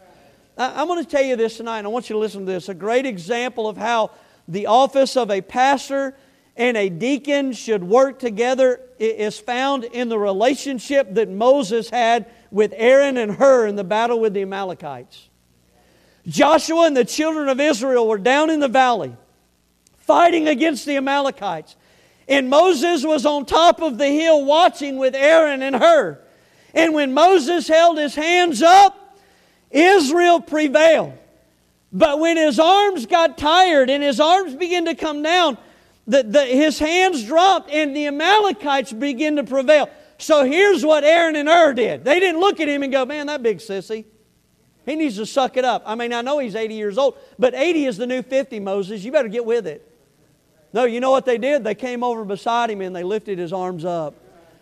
[0.58, 2.52] I, I'm going to tell you this tonight, and I want you to listen to
[2.52, 2.70] this.
[2.70, 4.12] A great example of how
[4.48, 6.16] the office of a pastor
[6.56, 12.74] and a deacon should work together is found in the relationship that Moses had with
[12.78, 15.30] Aaron and Hur in the battle with the Amalekites.
[16.28, 19.16] Joshua and the children of Israel were down in the valley
[20.06, 21.76] fighting against the Amalekites.
[22.28, 26.20] And Moses was on top of the hill watching with Aaron and Hur.
[26.74, 29.18] And when Moses held his hands up,
[29.72, 31.14] Israel prevailed.
[31.92, 35.58] But when his arms got tired and his arms began to come down,
[36.08, 39.90] the, the, his hands dropped and the Amalekites began to prevail.
[40.18, 42.04] So here's what Aaron and Hur did.
[42.04, 44.06] They didn't look at him and go, man, that big sissy.
[44.86, 45.84] He needs to suck it up.
[45.86, 49.04] I mean, I know he's 80 years old, but 80 is the new 50, Moses.
[49.04, 49.92] You better get with it.
[50.74, 51.64] No, you know what they did?
[51.64, 54.14] They came over beside him and they lifted his arms up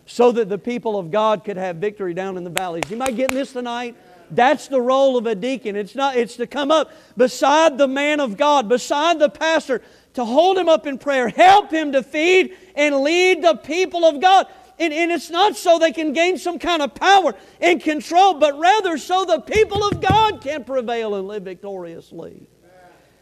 [0.06, 2.84] so that the people of God could have victory down in the valleys.
[2.90, 3.96] You might get this tonight?
[4.30, 5.76] That's the role of a deacon.
[5.76, 9.82] It's not it's to come up beside the man of God, beside the pastor,
[10.14, 14.22] to hold him up in prayer, help him to feed and lead the people of
[14.22, 14.48] God.
[14.80, 18.58] And, and it's not so they can gain some kind of power and control, but
[18.58, 22.48] rather so the people of God can prevail and live victoriously.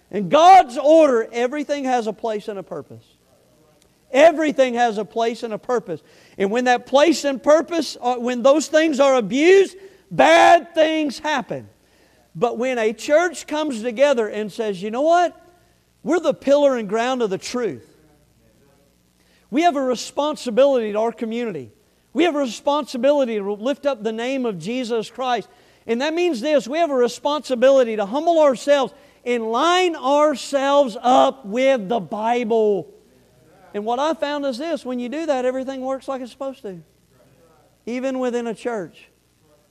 [0.09, 3.05] In God's order, everything has a place and a purpose.
[4.11, 6.01] Everything has a place and a purpose.
[6.37, 9.77] And when that place and purpose, uh, when those things are abused,
[10.09, 11.69] bad things happen.
[12.35, 15.37] But when a church comes together and says, you know what?
[16.03, 17.87] We're the pillar and ground of the truth.
[19.51, 21.71] We have a responsibility to our community.
[22.13, 25.47] We have a responsibility to lift up the name of Jesus Christ.
[25.85, 28.93] And that means this we have a responsibility to humble ourselves
[29.25, 32.91] and line ourselves up with the Bible.
[33.73, 36.61] And what I found is this when you do that, everything works like it's supposed
[36.63, 36.81] to,
[37.85, 39.09] even within a church.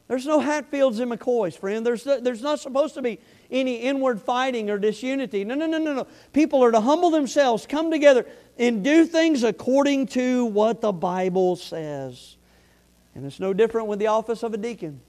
[0.09, 1.87] There's no Hatfields and McCoys, friend.
[1.87, 3.21] There's, there's not supposed to be
[3.51, 5.45] any inward fighting or disunity.
[5.45, 6.07] No, no, no, no, no.
[6.33, 8.27] People are to humble themselves, come together,
[8.59, 12.37] and do things according to what the Bible says.
[13.15, 15.01] And it's no different with the office of a deacon.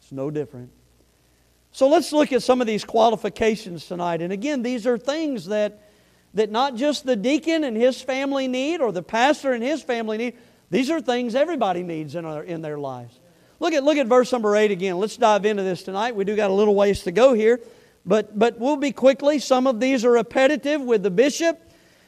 [0.00, 0.70] It's no different.
[1.72, 4.22] So let's look at some of these qualifications tonight.
[4.22, 5.80] And again, these are things that,
[6.34, 10.18] that not just the deacon and his family need or the pastor and his family
[10.18, 10.36] need,
[10.70, 13.18] these are things everybody needs in, our, in their lives.
[13.60, 14.98] Look at, look at verse number 8 again.
[14.98, 16.16] Let's dive into this tonight.
[16.16, 17.60] We do got a little ways to go here,
[18.06, 19.38] but, but we'll be quickly.
[19.38, 21.60] Some of these are repetitive with the bishop,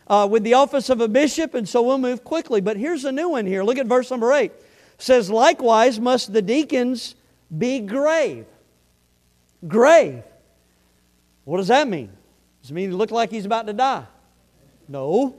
[0.09, 2.63] uh, with the office of a bishop, and so we'll move quickly.
[2.63, 3.63] But here's a new one here.
[3.63, 4.47] Look at verse number 8.
[4.47, 4.61] It
[4.97, 7.17] says, Likewise must the deacons
[7.57, 8.47] be grave.
[9.69, 10.23] Grave.
[11.45, 12.11] What does that mean?
[12.63, 14.07] Does it mean he look like he's about to die?
[14.89, 15.37] No.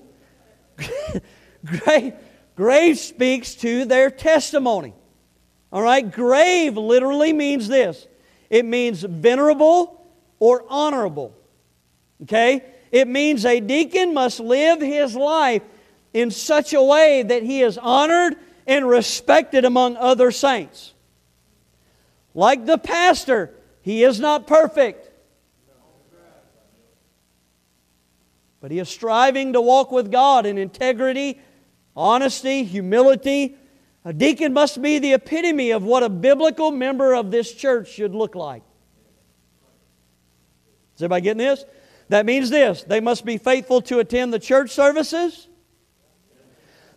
[1.65, 2.13] grave,
[2.55, 4.93] grave speaks to their testimony.
[5.73, 8.07] All right, grave literally means this
[8.51, 10.05] it means venerable
[10.39, 11.33] or honorable.
[12.21, 12.63] Okay?
[12.91, 15.63] It means a deacon must live his life
[16.13, 18.35] in such a way that he is honored
[18.67, 20.93] and respected among other saints.
[22.35, 23.51] Like the pastor,
[23.81, 25.09] he is not perfect.
[28.61, 31.41] But he is striving to walk with God in integrity,
[31.95, 33.57] honesty, humility.
[34.05, 38.13] A deacon must be the epitome of what a biblical member of this church should
[38.13, 38.63] look like.
[40.95, 41.63] Is everybody getting this?
[42.09, 45.47] That means this they must be faithful to attend the church services.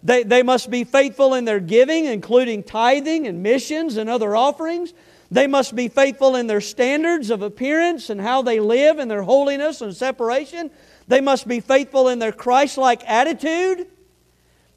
[0.03, 4.93] They, they must be faithful in their giving, including tithing and missions and other offerings.
[5.31, 9.23] They must be faithful in their standards of appearance and how they live in their
[9.23, 10.71] holiness and separation.
[11.09, 13.89] They must be faithful in their Christ like attitude.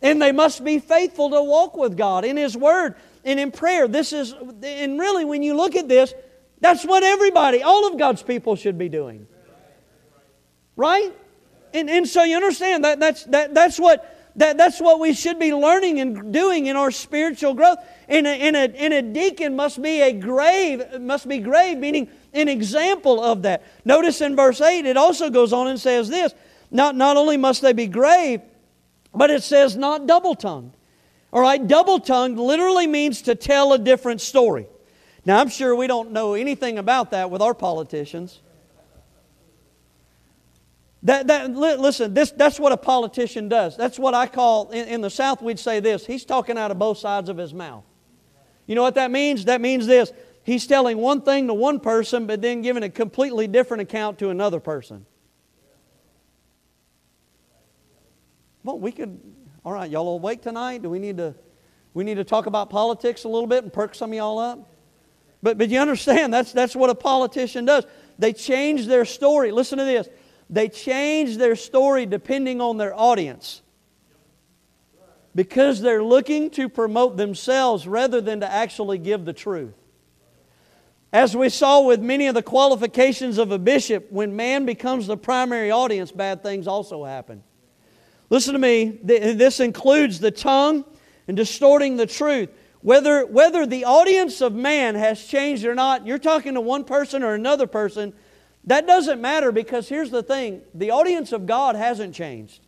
[0.02, 2.96] And they must be faithful to walk with God in His Word
[3.26, 3.88] and in prayer.
[3.88, 4.34] This is,
[4.64, 6.14] and really, when you look at this,
[6.62, 9.28] that's what everybody, all of God's people should be doing.
[10.76, 11.14] Right?
[11.74, 15.40] And, and so you understand that that's, that, that's, what, that, that's what we should
[15.40, 17.78] be learning and doing in our spiritual growth.
[18.08, 22.10] And a, and a, and a deacon must be a grave, must be grave, meaning
[22.34, 23.64] an example of that.
[23.86, 26.34] Notice in verse 8, it also goes on and says this
[26.72, 28.42] not, not only must they be grave,
[29.14, 30.74] but it says not double tongued.
[31.32, 34.68] All right, double tongued literally means to tell a different story.
[35.26, 38.40] Now, I'm sure we don't know anything about that with our politicians.
[41.04, 43.78] That, that, listen, this, that's what a politician does.
[43.78, 46.80] That's what I call, in, in the South, we'd say this he's talking out of
[46.80, 47.84] both sides of his mouth.
[48.66, 49.46] You know what that means?
[49.46, 50.12] That means this
[50.44, 54.30] he's telling one thing to one person, but then giving a completely different account to
[54.30, 55.06] another person.
[58.64, 59.20] Well, we could,
[59.64, 60.82] all right, y'all awake tonight?
[60.82, 61.36] Do we need to,
[61.94, 64.70] we need to talk about politics a little bit and perk some of y'all up?
[65.42, 67.86] But, but you understand, that's, that's what a politician does.
[68.18, 69.52] They change their story.
[69.52, 70.10] Listen to this.
[70.50, 73.62] They change their story depending on their audience
[75.36, 79.74] because they're looking to promote themselves rather than to actually give the truth.
[81.14, 85.18] As we saw with many of the qualifications of a bishop, when man becomes the
[85.18, 87.44] primary audience, bad things also happen.
[88.30, 90.86] Listen to me, this includes the tongue
[91.28, 92.50] and distorting the truth.
[92.82, 97.24] Whether, whether the audience of man has changed or not, you're talking to one person
[97.24, 98.14] or another person,
[98.66, 102.62] that doesn't matter because here's the thing the audience of God hasn't changed.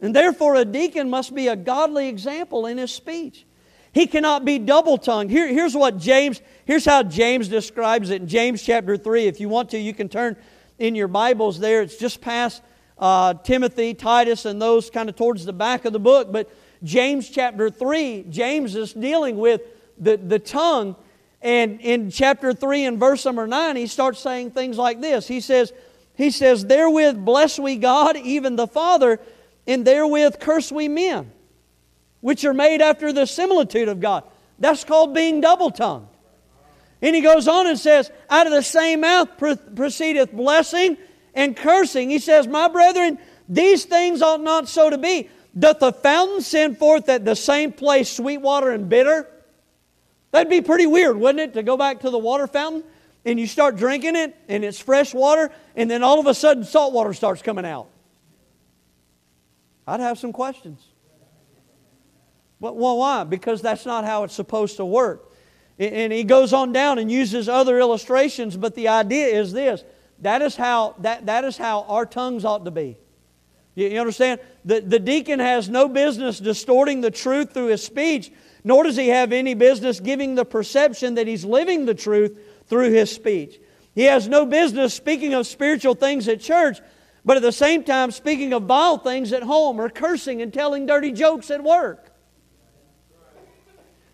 [0.00, 3.46] And therefore, a deacon must be a godly example in his speech.
[3.92, 5.30] He cannot be double tongued.
[5.30, 9.26] Here, here's what James, here's how James describes it in James chapter 3.
[9.26, 10.36] If you want to, you can turn
[10.78, 11.82] in your Bibles there.
[11.82, 12.62] It's just past
[12.98, 16.32] uh, Timothy, Titus, and those kind of towards the back of the book.
[16.32, 16.50] But
[16.82, 19.62] James chapter 3, James is dealing with
[19.98, 20.96] the, the tongue.
[21.42, 25.28] And in chapter 3 and verse number 9, he starts saying things like this.
[25.28, 25.72] He says,
[26.14, 29.20] he says, Therewith bless we God, even the Father,
[29.66, 31.32] and therewith curse we men,
[32.20, 34.24] which are made after the similitude of God.
[34.58, 36.08] That's called being double tongued.
[37.04, 40.96] And he goes on and says, Out of the same mouth proceedeth blessing
[41.34, 42.08] and cursing.
[42.08, 45.28] He says, My brethren, these things ought not so to be.
[45.56, 49.28] Doth the fountain send forth at the same place sweet water and bitter?
[50.30, 52.82] That'd be pretty weird, wouldn't it, to go back to the water fountain
[53.26, 56.64] and you start drinking it and it's fresh water and then all of a sudden
[56.64, 57.88] salt water starts coming out?
[59.86, 60.82] I'd have some questions.
[62.62, 63.24] But well, why?
[63.24, 65.32] Because that's not how it's supposed to work.
[65.78, 69.82] And he goes on down and uses other illustrations, but the idea is this
[70.20, 72.96] that is how, that, that is how our tongues ought to be.
[73.74, 74.40] You, understand?
[74.64, 78.30] The, the deacon has no business distorting the truth through his speech,
[78.62, 82.92] nor does he have any business giving the perception that he's living the truth through
[82.92, 83.60] his speech.
[83.94, 86.78] He has no business speaking of spiritual things at church,
[87.24, 90.86] but at the same time speaking of vile things at home or cursing and telling
[90.86, 92.10] dirty jokes at work.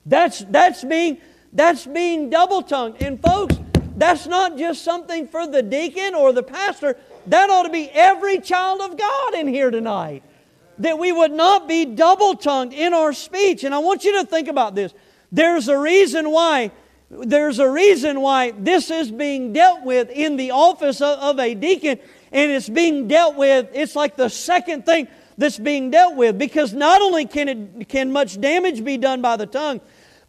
[0.07, 1.19] That's, that's being,
[1.53, 3.03] that's being double tongued.
[3.03, 3.57] And folks,
[3.97, 6.97] that's not just something for the deacon or the pastor.
[7.27, 10.23] That ought to be every child of God in here tonight.
[10.79, 13.65] That we would not be double tongued in our speech.
[13.65, 14.95] And I want you to think about this.
[15.31, 16.73] There's a reason why.
[17.11, 21.57] There's a reason why this is being dealt with in the office of, of a
[21.57, 21.99] deacon,
[22.31, 23.69] and it's being dealt with.
[23.73, 28.13] It's like the second thing that's being dealt with because not only can it can
[28.13, 29.81] much damage be done by the tongue,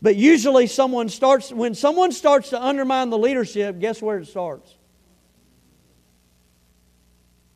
[0.02, 4.70] but usually someone starts when someone starts to undermine the leadership, guess where it starts?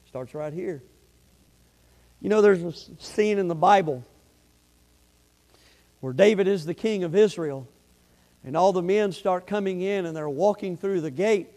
[0.05, 0.83] It Starts right here.
[2.21, 4.05] You know, there's a scene in the Bible
[6.01, 7.67] where David is the king of Israel,
[8.43, 11.49] and all the men start coming in and they're walking through the gate.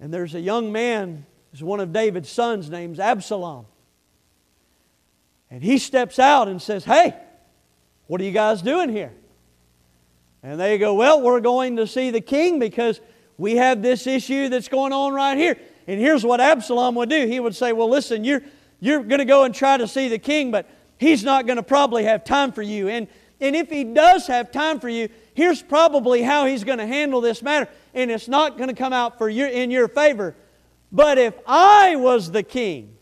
[0.00, 3.66] And there's a young man, who's one of David's sons, named Absalom.
[5.50, 7.14] And he steps out and says, Hey,
[8.06, 9.12] what are you guys doing here?
[10.42, 13.00] And they go, Well, we're going to see the king because
[13.38, 15.58] we have this issue that's going on right here.
[15.86, 17.26] And here's what Absalom would do.
[17.26, 18.42] He would say, Well, listen, you're,
[18.80, 20.68] you're going to go and try to see the king, but
[20.98, 22.88] he's not going to probably have time for you.
[22.88, 23.06] And,
[23.40, 27.20] and if he does have time for you, here's probably how he's going to handle
[27.20, 27.68] this matter.
[27.94, 30.34] And it's not going to come out for your, in your favor.
[30.90, 32.96] But if I was the king,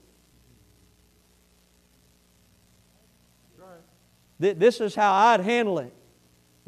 [4.41, 5.93] th- this is how I'd handle it.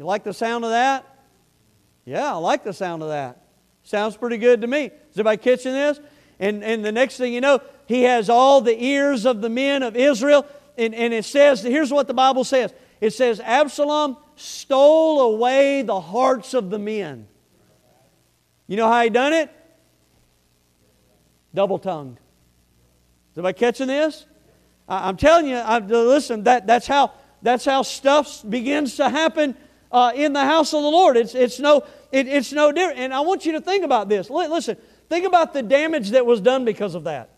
[0.02, 1.06] You like the sound of that?
[2.04, 3.40] Yeah, I like the sound of that.
[3.84, 4.86] Sounds pretty good to me.
[4.86, 6.00] Is anybody catching this?
[6.40, 9.84] And, and the next thing you know, he has all the ears of the men
[9.84, 10.44] of Israel.
[10.76, 16.00] And, and it says, here's what the Bible says it says, Absalom stole away the
[16.00, 17.28] hearts of the men.
[18.66, 19.50] You know how he done it?
[21.54, 22.16] Double tongued.
[23.30, 24.26] Is anybody catching this?
[24.88, 29.54] I, am telling you, I, listen, that, that's, how, that's how stuff begins to happen
[29.92, 31.16] uh, in the house of the Lord.
[31.16, 32.98] It's, it's, no, it, it's no different.
[32.98, 34.30] And I want you to think about this.
[34.30, 34.76] Listen,
[35.08, 37.30] think about the damage that was done because of that.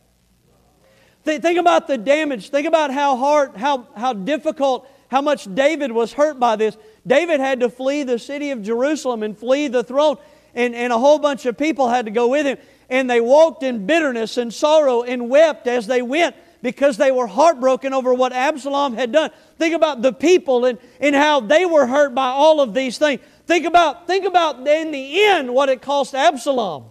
[1.25, 2.51] Think, think about the damage.
[2.51, 6.77] Think about how hard, how, how difficult, how much David was hurt by this.
[7.07, 10.17] David had to flee the city of Jerusalem and flee the throne,
[10.55, 12.59] and, and a whole bunch of people had to go with him.
[12.89, 17.27] And they walked in bitterness and sorrow and wept as they went because they were
[17.27, 19.31] heartbroken over what Absalom had done.
[19.59, 23.21] Think about the people and, and how they were hurt by all of these things.
[23.47, 26.87] Think about, think about in the end what it cost Absalom.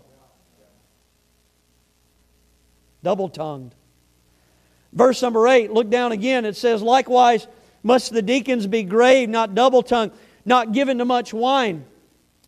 [3.01, 3.73] Double tongued.
[4.91, 6.45] Verse number 8, look down again.
[6.45, 7.47] It says, Likewise
[7.81, 10.11] must the deacons be grave, not double tongued,
[10.45, 11.83] not given to much wine.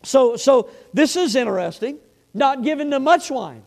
[0.04, 1.98] So, so this is interesting.
[2.36, 3.64] Not given to much wine.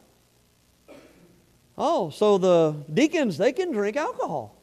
[1.81, 4.57] Oh, so the deacons, they can drink alcohol.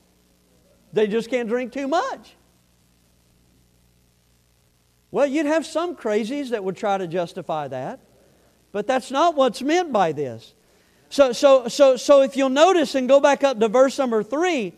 [0.91, 2.35] They just can't drink too much.
[5.11, 8.01] Well, you'd have some crazies that would try to justify that,
[8.73, 10.53] but that's not what's meant by this.
[11.09, 14.73] So, so, so, so if you'll notice and go back up to verse number three,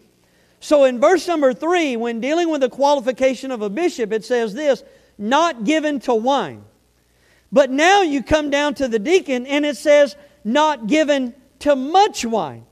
[0.60, 4.54] so in verse number three, when dealing with the qualification of a bishop, it says
[4.54, 4.84] this
[5.18, 6.64] not given to wine.
[7.52, 12.26] But now you come down to the deacon and it says not given to much
[12.26, 12.66] wine.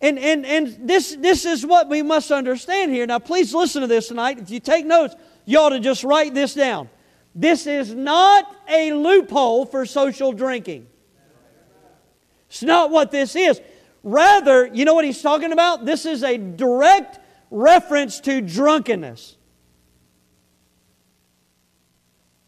[0.00, 3.06] And, and, and this, this is what we must understand here.
[3.06, 4.38] Now, please listen to this tonight.
[4.38, 5.14] If you take notes,
[5.44, 6.90] you ought to just write this down.
[7.34, 10.86] This is not a loophole for social drinking.
[12.48, 13.60] It's not what this is.
[14.02, 15.84] Rather, you know what he's talking about?
[15.84, 17.20] This is a direct
[17.50, 19.36] reference to drunkenness.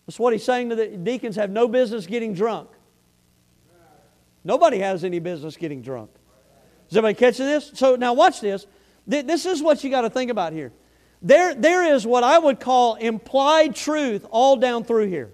[0.06, 2.68] That's what he's saying to the deacons have no business getting drunk.
[4.44, 6.10] Nobody has any business getting drunk.
[6.90, 7.72] Is everybody catching this?
[7.74, 8.66] So now watch this.
[9.06, 10.72] This is what you got to think about here.
[11.22, 15.32] There, there is what I would call implied truth all down through here.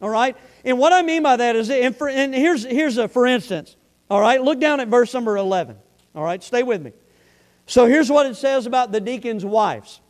[0.00, 0.36] All right?
[0.64, 3.76] And what I mean by that is, and, for, and here's, here's a for instance.
[4.10, 4.42] All right?
[4.42, 5.76] Look down at verse number 11.
[6.14, 6.42] All right?
[6.42, 6.92] Stay with me.
[7.66, 10.00] So here's what it says about the deacons' wives.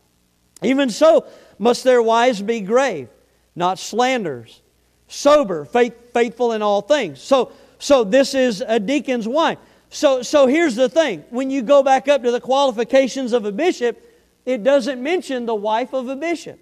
[0.61, 1.27] Even so,
[1.57, 3.09] must their wives be grave,
[3.55, 4.61] not slanders,
[5.07, 7.21] sober, faith, faithful in all things.
[7.21, 9.57] So, so this is a deacon's wife.
[9.89, 11.23] So, so here's the thing.
[11.29, 14.05] When you go back up to the qualifications of a bishop,
[14.45, 16.59] it doesn't mention the wife of a bishop.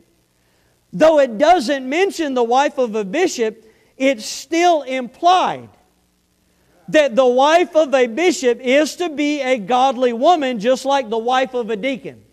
[0.93, 3.65] Though it doesn't mention the wife of a bishop,
[3.97, 5.69] it's still implied
[6.89, 11.17] that the wife of a bishop is to be a godly woman just like the
[11.17, 12.23] wife of a deacon.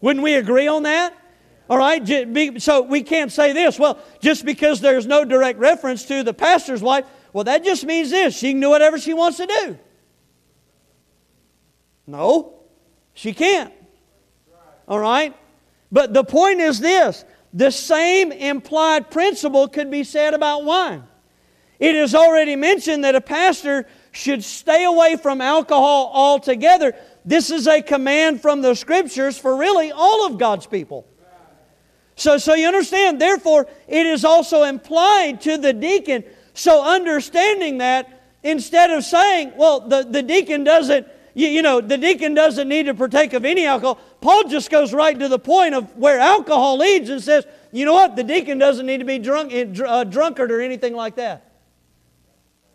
[0.00, 1.16] Wouldn't we agree on that?
[1.70, 2.04] All right,
[2.60, 3.78] so we can't say this.
[3.78, 8.10] Well, just because there's no direct reference to the pastor's wife, well, that just means
[8.10, 9.78] this she can do whatever she wants to do.
[12.06, 12.54] No,
[13.14, 13.72] she can't.
[14.88, 15.34] All right?
[15.90, 21.04] But the point is this the same implied principle could be said about wine.
[21.78, 26.94] It is already mentioned that a pastor should stay away from alcohol altogether.
[27.24, 31.06] This is a command from the scriptures for really all of God's people.
[32.14, 36.24] So, so you understand, therefore, it is also implied to the deacon.
[36.54, 41.96] So, understanding that, instead of saying, well, the, the deacon doesn't, you, you know, the
[41.96, 45.74] deacon doesn't need to partake of any alcohol, Paul just goes right to the point
[45.74, 49.18] of where alcohol leads and says, you know what, the deacon doesn't need to be
[49.18, 51.50] drunk, uh, drunkard or anything like that.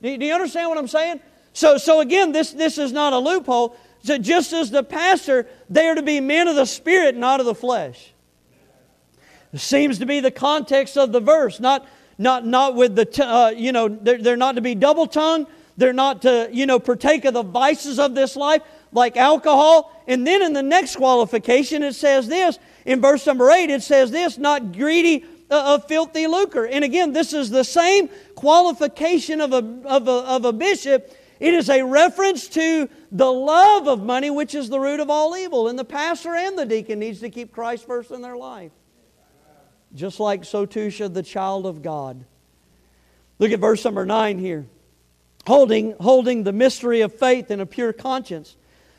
[0.01, 1.19] Do, do you understand what I'm saying?
[1.53, 3.78] So, so again, this, this is not a loophole.
[4.03, 7.45] So just as the pastor, they are to be men of the spirit, not of
[7.45, 8.13] the flesh.
[9.53, 11.88] It seems to be the context of the verse, not,
[12.18, 15.47] not, not with the, t- uh, you know, they're, they're not to be double tongued.
[15.78, 20.03] They're not to, you know, partake of the vices of this life like alcohol.
[20.07, 22.57] And then in the next qualification, it says this.
[22.86, 26.65] In verse number 8, it says this not greedy of filthy lucre.
[26.65, 31.15] And again, this is the same qualification of a, of a, of a bishop.
[31.39, 35.38] It is a reference to the love of money, which is the root of all
[35.38, 35.68] evil.
[35.68, 38.72] And the pastor and the deacon needs to keep Christ first in their life.
[39.95, 42.23] Just like so too should the child of God.
[43.39, 44.65] Look at verse number 9 here
[45.47, 48.55] holding, holding the mystery of faith in a pure conscience.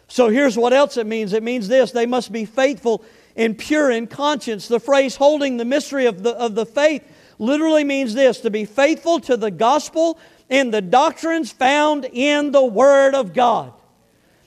[0.09, 3.05] So here's what else it means it means this they must be faithful
[3.37, 4.67] and pure in conscience.
[4.67, 7.05] The phrase holding the mystery of the, of the faith
[7.39, 10.19] literally means this to be faithful to the gospel
[10.51, 13.73] and the doctrines found in the Word of God.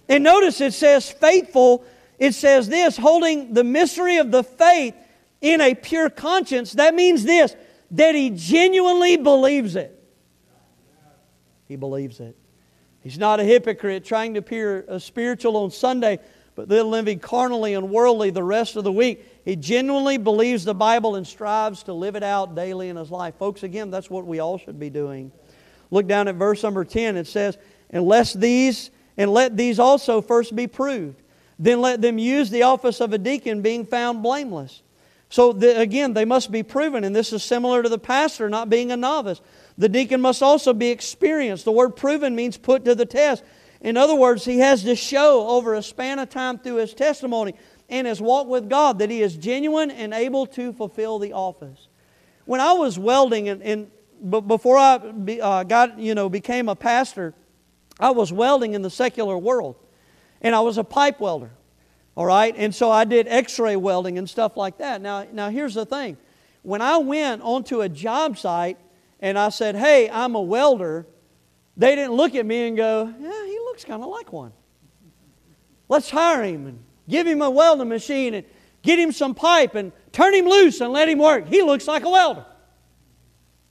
[0.10, 1.86] And notice it says faithful,
[2.18, 4.96] it says this holding the mystery of the faith
[5.42, 6.74] in a pure conscience.
[6.74, 7.56] That means this
[7.92, 9.98] that he genuinely believes it.
[11.68, 12.38] He believes it.
[13.02, 16.20] He's not a hypocrite trying to appear uh, spiritual on Sunday,
[16.56, 19.26] but then living carnally and worldly the rest of the week.
[19.44, 23.36] He genuinely believes the Bible and strives to live it out daily in his life.
[23.36, 25.32] Folks, again, that's what we all should be doing.
[25.90, 27.18] Look down at verse number 10.
[27.18, 27.58] It says,
[27.90, 31.22] Unless these, and let these also first be proved,
[31.60, 34.82] then let them use the office of a deacon, being found blameless.
[35.32, 38.70] So, the, again, they must be proven, and this is similar to the pastor not
[38.70, 39.40] being a novice.
[39.78, 41.64] The deacon must also be experienced.
[41.64, 43.42] The word proven means put to the test.
[43.80, 47.56] In other words, he has to show over a span of time through his testimony
[47.88, 51.88] and his walk with God that he is genuine and able to fulfill the office.
[52.44, 53.90] When I was welding, and, and
[54.48, 57.34] before I be, uh, got, you know, became a pastor,
[58.02, 59.78] I was welding in the secular world.
[60.42, 61.52] And I was a pipe welder.
[62.16, 62.54] All right?
[62.58, 65.02] And so I did x ray welding and stuff like that.
[65.02, 66.18] Now, now, here's the thing
[66.64, 68.78] when I went onto a job site,
[69.20, 71.06] and I said, Hey, I'm a welder,
[71.78, 74.52] they didn't look at me and go, Yeah, he looks kind of like one.
[75.90, 78.46] Let's hire him and give him a welding machine and
[78.82, 81.48] get him some pipe and turn him loose and let him work.
[81.48, 82.46] He looks like a welder.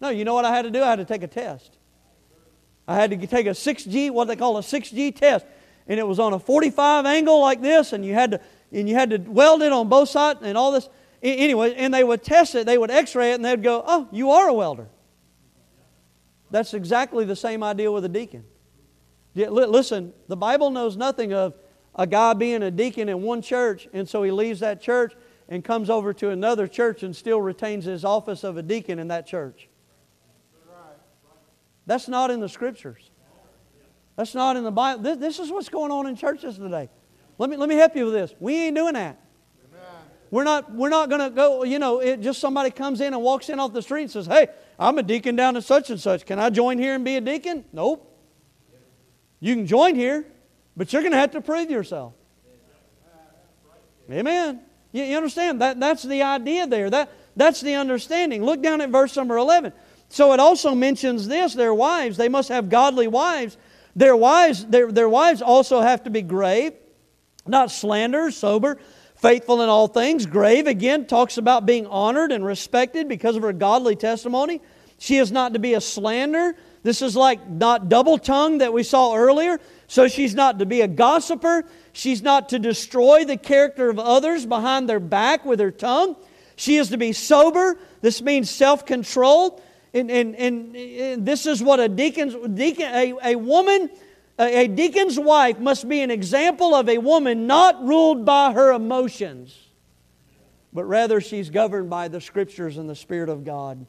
[0.01, 0.82] No, you know what I had to do?
[0.82, 1.76] I had to take a test.
[2.88, 5.47] I had to take a 6G, what they call a 6G test.
[5.86, 8.40] And it was on a 45 angle like this, and you had to,
[8.72, 10.88] and you had to weld it on both sides and all this.
[11.22, 14.08] Anyway, and they would test it, they would x ray it, and they'd go, Oh,
[14.10, 14.88] you are a welder.
[16.50, 18.44] That's exactly the same idea with a deacon.
[19.34, 21.54] Listen, the Bible knows nothing of
[21.94, 25.14] a guy being a deacon in one church, and so he leaves that church
[25.48, 29.08] and comes over to another church and still retains his office of a deacon in
[29.08, 29.68] that church.
[31.86, 33.09] That's not in the scriptures.
[34.20, 35.02] That's not in the Bible.
[35.02, 36.90] This, this is what's going on in churches today.
[37.38, 38.34] Let me, let me help you with this.
[38.38, 39.18] We ain't doing that.
[40.30, 43.22] We're not, we're not going to go, you know, it, just somebody comes in and
[43.22, 44.48] walks in off the street and says, hey,
[44.78, 46.26] I'm a deacon down at such and such.
[46.26, 47.64] Can I join here and be a deacon?
[47.72, 48.14] Nope.
[49.40, 50.26] You can join here,
[50.76, 52.12] but you're going to have to prove yourself.
[54.10, 54.60] Amen.
[54.92, 55.62] You, you understand?
[55.62, 56.90] That, that's the idea there.
[56.90, 58.44] That, that's the understanding.
[58.44, 59.72] Look down at verse number 11.
[60.10, 63.56] So it also mentions this their wives, they must have godly wives.
[63.97, 66.72] Their wives, their, their wives also have to be grave,
[67.47, 68.78] not slander, sober,
[69.16, 70.26] faithful in all things.
[70.26, 74.61] Grave, again, talks about being honored and respected because of her godly testimony.
[74.99, 76.55] She is not to be a slander.
[76.82, 79.59] This is like not double tongued that we saw earlier.
[79.86, 81.64] So she's not to be a gossiper.
[81.93, 86.16] She's not to destroy the character of others behind their back with her tongue.
[86.57, 87.78] She is to be sober.
[88.03, 89.62] This means self control.
[89.93, 93.91] And, and, and, and, this is what a deacon's, deacon, a, a woman,
[94.38, 98.72] a, a deacon's wife must be an example of a woman not ruled by her
[98.72, 99.57] emotions,
[100.72, 103.84] but rather she's governed by the scriptures and the Spirit of God.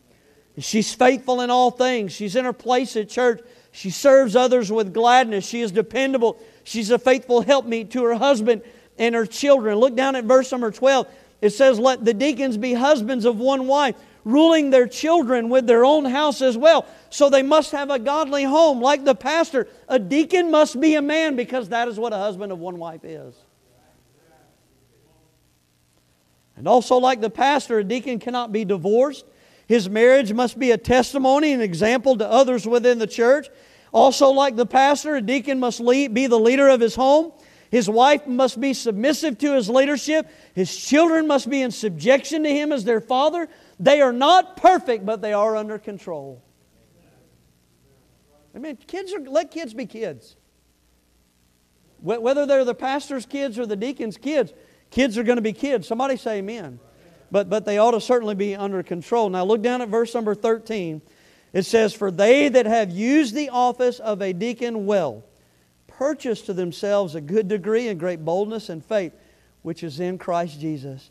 [0.58, 2.12] She's faithful in all things.
[2.12, 3.42] She's in her place at church.
[3.72, 5.46] She serves others with gladness.
[5.48, 6.40] She is dependable.
[6.64, 8.64] She's a faithful helpmeet to her husband
[8.98, 9.78] and her children.
[9.78, 11.08] Look down at verse number 12.
[11.42, 15.84] It says, Let the deacons be husbands of one wife, ruling their children with their
[15.84, 16.86] own house as well.
[17.10, 18.82] So they must have a godly home.
[18.82, 22.52] Like the pastor, a deacon must be a man because that is what a husband
[22.52, 23.36] of one wife is.
[26.56, 29.26] And also, like the pastor, a deacon cannot be divorced.
[29.68, 33.48] His marriage must be a testimony and example to others within the church.
[33.92, 37.32] Also, like the pastor, a deacon must lead, be the leader of his home.
[37.72, 40.30] His wife must be submissive to his leadership.
[40.54, 43.48] His children must be in subjection to him as their father.
[43.82, 46.44] They are not perfect, but they are under control.
[48.56, 50.36] I mean, kids are, let kids be kids.
[52.00, 54.54] Whether they're the pastor's kids or the deacon's kids,
[54.92, 55.88] kids are going to be kids.
[55.88, 56.80] Somebody say amen.
[57.32, 59.30] But, but they ought to certainly be under control.
[59.30, 61.02] Now, look down at verse number 13.
[61.52, 65.24] It says, For they that have used the office of a deacon well,
[65.88, 69.14] purchase to themselves a good degree and great boldness and faith,
[69.64, 71.10] which is in Christ Jesus.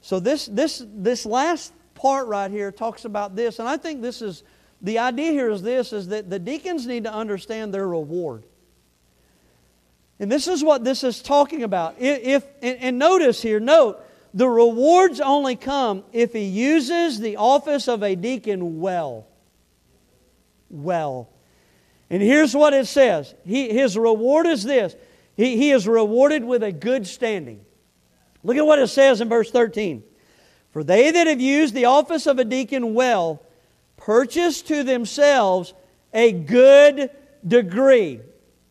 [0.00, 4.22] So this, this, this last part right here talks about this, and I think this
[4.22, 4.44] is
[4.82, 8.44] the idea here is this is that the deacons need to understand their reward.
[10.18, 11.96] And this is what this is talking about.
[11.98, 17.88] If, and, and notice here, note, the rewards only come if he uses the office
[17.88, 19.26] of a deacon well.
[20.70, 21.30] Well.
[22.08, 24.94] And here's what it says he, His reward is this
[25.36, 27.64] he, he is rewarded with a good standing.
[28.42, 30.02] Look at what it says in verse 13.
[30.76, 33.40] For they that have used the office of a deacon well
[33.96, 35.72] purchase to themselves
[36.12, 37.08] a good
[37.48, 38.20] degree.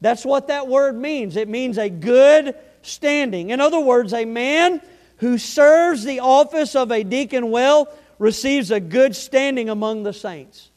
[0.02, 1.36] That's what that word means.
[1.36, 2.54] It means a good
[2.84, 3.50] standing.
[3.50, 4.84] In other words, a man
[5.18, 10.70] who serves the office of a deacon well receives a good standing among the saints.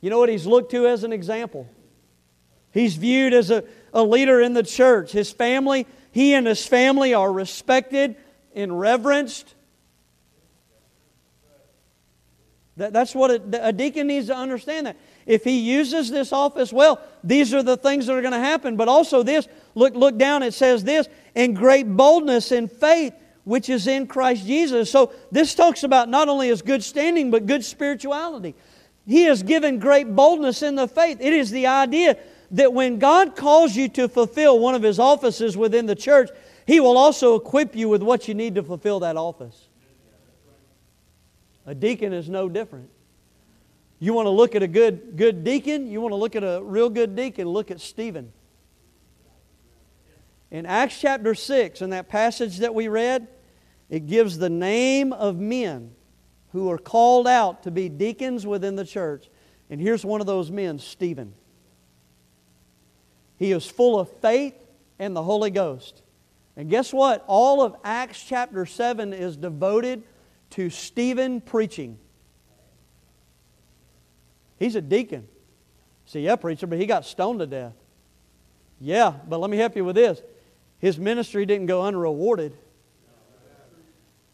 [0.00, 1.68] You know what he's looked to as an example?
[2.72, 5.12] He's viewed as a, a leader in the church.
[5.12, 8.16] His family, he and his family are respected
[8.54, 9.54] and reverenced.
[12.76, 14.96] That, that's what a, a deacon needs to understand that.
[15.26, 18.76] If he uses this office well, these are the things that are going to happen.
[18.76, 23.14] But also this, look, look down, it says this, in great boldness and faith
[23.48, 24.90] which is in Christ Jesus.
[24.90, 28.54] So this talks about not only his good standing, but good spirituality.
[29.06, 31.16] He has given great boldness in the faith.
[31.18, 32.18] It is the idea
[32.50, 36.28] that when God calls you to fulfill one of His offices within the church,
[36.68, 39.68] He will also equip you with what you need to fulfill that office.
[41.64, 42.90] A deacon is no different.
[43.98, 45.90] You want to look at a good, good deacon?
[45.90, 47.48] You want to look at a real good deacon?
[47.48, 48.34] Look at Stephen.
[50.50, 53.28] In Acts chapter 6, in that passage that we read,
[53.88, 55.92] it gives the name of men
[56.52, 59.30] who are called out to be deacons within the church.
[59.70, 61.32] And here's one of those men, Stephen.
[63.38, 64.66] He is full of faith
[64.98, 66.02] and the Holy Ghost.
[66.58, 67.24] And guess what?
[67.28, 70.02] All of Acts chapter 7 is devoted
[70.50, 71.98] to Stephen preaching.
[74.58, 75.28] He's a deacon.
[76.06, 77.74] See, yeah, preacher, but he got stoned to death.
[78.80, 80.20] Yeah, but let me help you with this.
[80.80, 82.56] His ministry didn't go unrewarded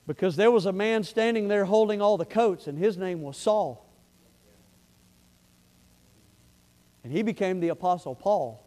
[0.06, 3.36] because there was a man standing there holding all the coats, and his name was
[3.36, 3.84] Saul.
[7.02, 8.63] And he became the Apostle Paul,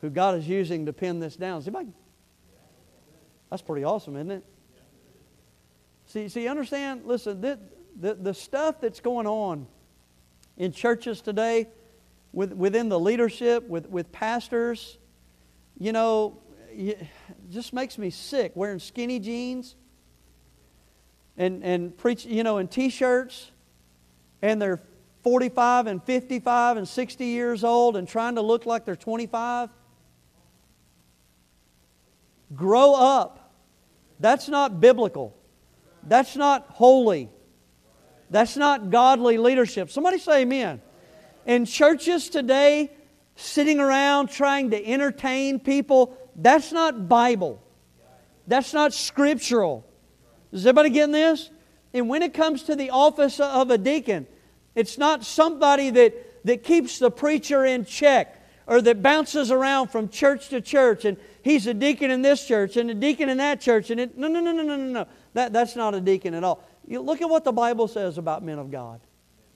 [0.00, 1.62] who God is using to pin this down.
[1.62, 1.70] See,
[3.50, 4.44] that's pretty awesome, isn't it?
[6.06, 7.02] See, see, understand?
[7.04, 7.58] Listen, the,
[8.00, 9.66] the, the stuff that's going on
[10.56, 11.68] in churches today,
[12.32, 14.98] with, within the leadership, with, with pastors,
[15.78, 16.38] you know,
[17.50, 19.74] just makes me sick wearing skinny jeans
[21.36, 23.50] and, and preach, you know, in t-shirts
[24.42, 24.80] and they're
[25.22, 29.70] 45 and 55 and 60 years old and trying to look like they're 25.
[32.54, 33.52] Grow up.
[34.18, 35.36] That's not biblical.
[36.02, 37.30] That's not holy.
[38.30, 39.90] That's not godly leadership.
[39.90, 40.80] Somebody say amen.
[41.46, 42.90] In churches today,
[43.34, 46.16] sitting around trying to entertain people.
[46.36, 47.62] That's not Bible.
[48.46, 49.86] That's not scriptural.
[50.52, 51.50] Is everybody getting this?
[51.92, 54.26] And when it comes to the office of a deacon,
[54.74, 58.39] it's not somebody that, that keeps the preacher in check
[58.70, 62.76] or that bounces around from church to church and he's a deacon in this church
[62.76, 63.90] and a deacon in that church.
[63.90, 65.06] And it, no, no, no, no, no, no, no.
[65.34, 66.62] That, that's not a deacon at all.
[66.86, 69.00] You look at what the Bible says about men of God.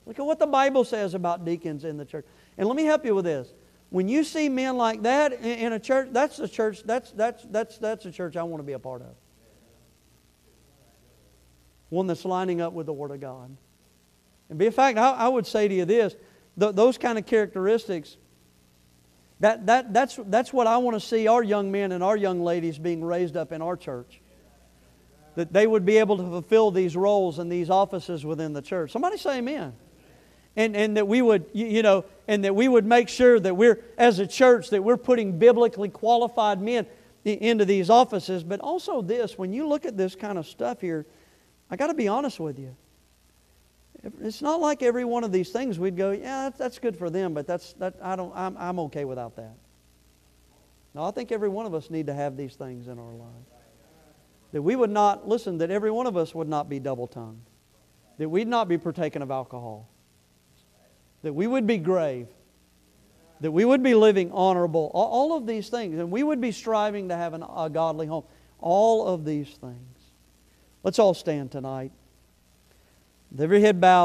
[0.04, 2.26] Look at what the Bible says about deacons in the church.
[2.58, 3.54] And let me help you with this.
[3.90, 7.44] When you see men like that in, in a church, that's the church, that's, that's,
[7.44, 9.14] that's, that's a church I want to be a part of.
[11.88, 13.56] One that's lining up with the Word of God.
[14.50, 16.16] And be a fact, I, I would say to you this
[16.58, 18.16] th- those kind of characteristics,
[19.40, 22.42] that, that, that's, that's what I want to see our young men and our young
[22.42, 24.20] ladies being raised up in our church.
[25.34, 28.92] That they would be able to fulfill these roles and these offices within the church.
[28.92, 29.74] Somebody say amen.
[30.56, 33.82] And, and that we would, you, know, and that we would make sure that we're,
[33.98, 36.86] as a church, that we're putting biblically qualified men
[37.24, 38.44] into these offices.
[38.44, 41.06] But also this, when you look at this kind of stuff here,
[41.68, 42.76] I got to be honest with you.
[44.20, 47.08] It's not like every one of these things we'd go, yeah, that's, that's good for
[47.08, 49.54] them, but that's, that, I don't, I'm, I'm okay without that.
[50.94, 53.50] No, I think every one of us need to have these things in our lives.
[54.52, 57.42] That we would not, listen, that every one of us would not be double tongued.
[58.18, 59.88] That we'd not be partaking of alcohol.
[61.22, 62.28] That we would be grave.
[63.40, 64.92] That we would be living honorable.
[64.94, 65.98] All, all of these things.
[65.98, 68.24] And we would be striving to have an, a godly home.
[68.60, 69.98] All of these things.
[70.84, 71.90] Let's all stand tonight.
[73.34, 74.02] With every head bowed.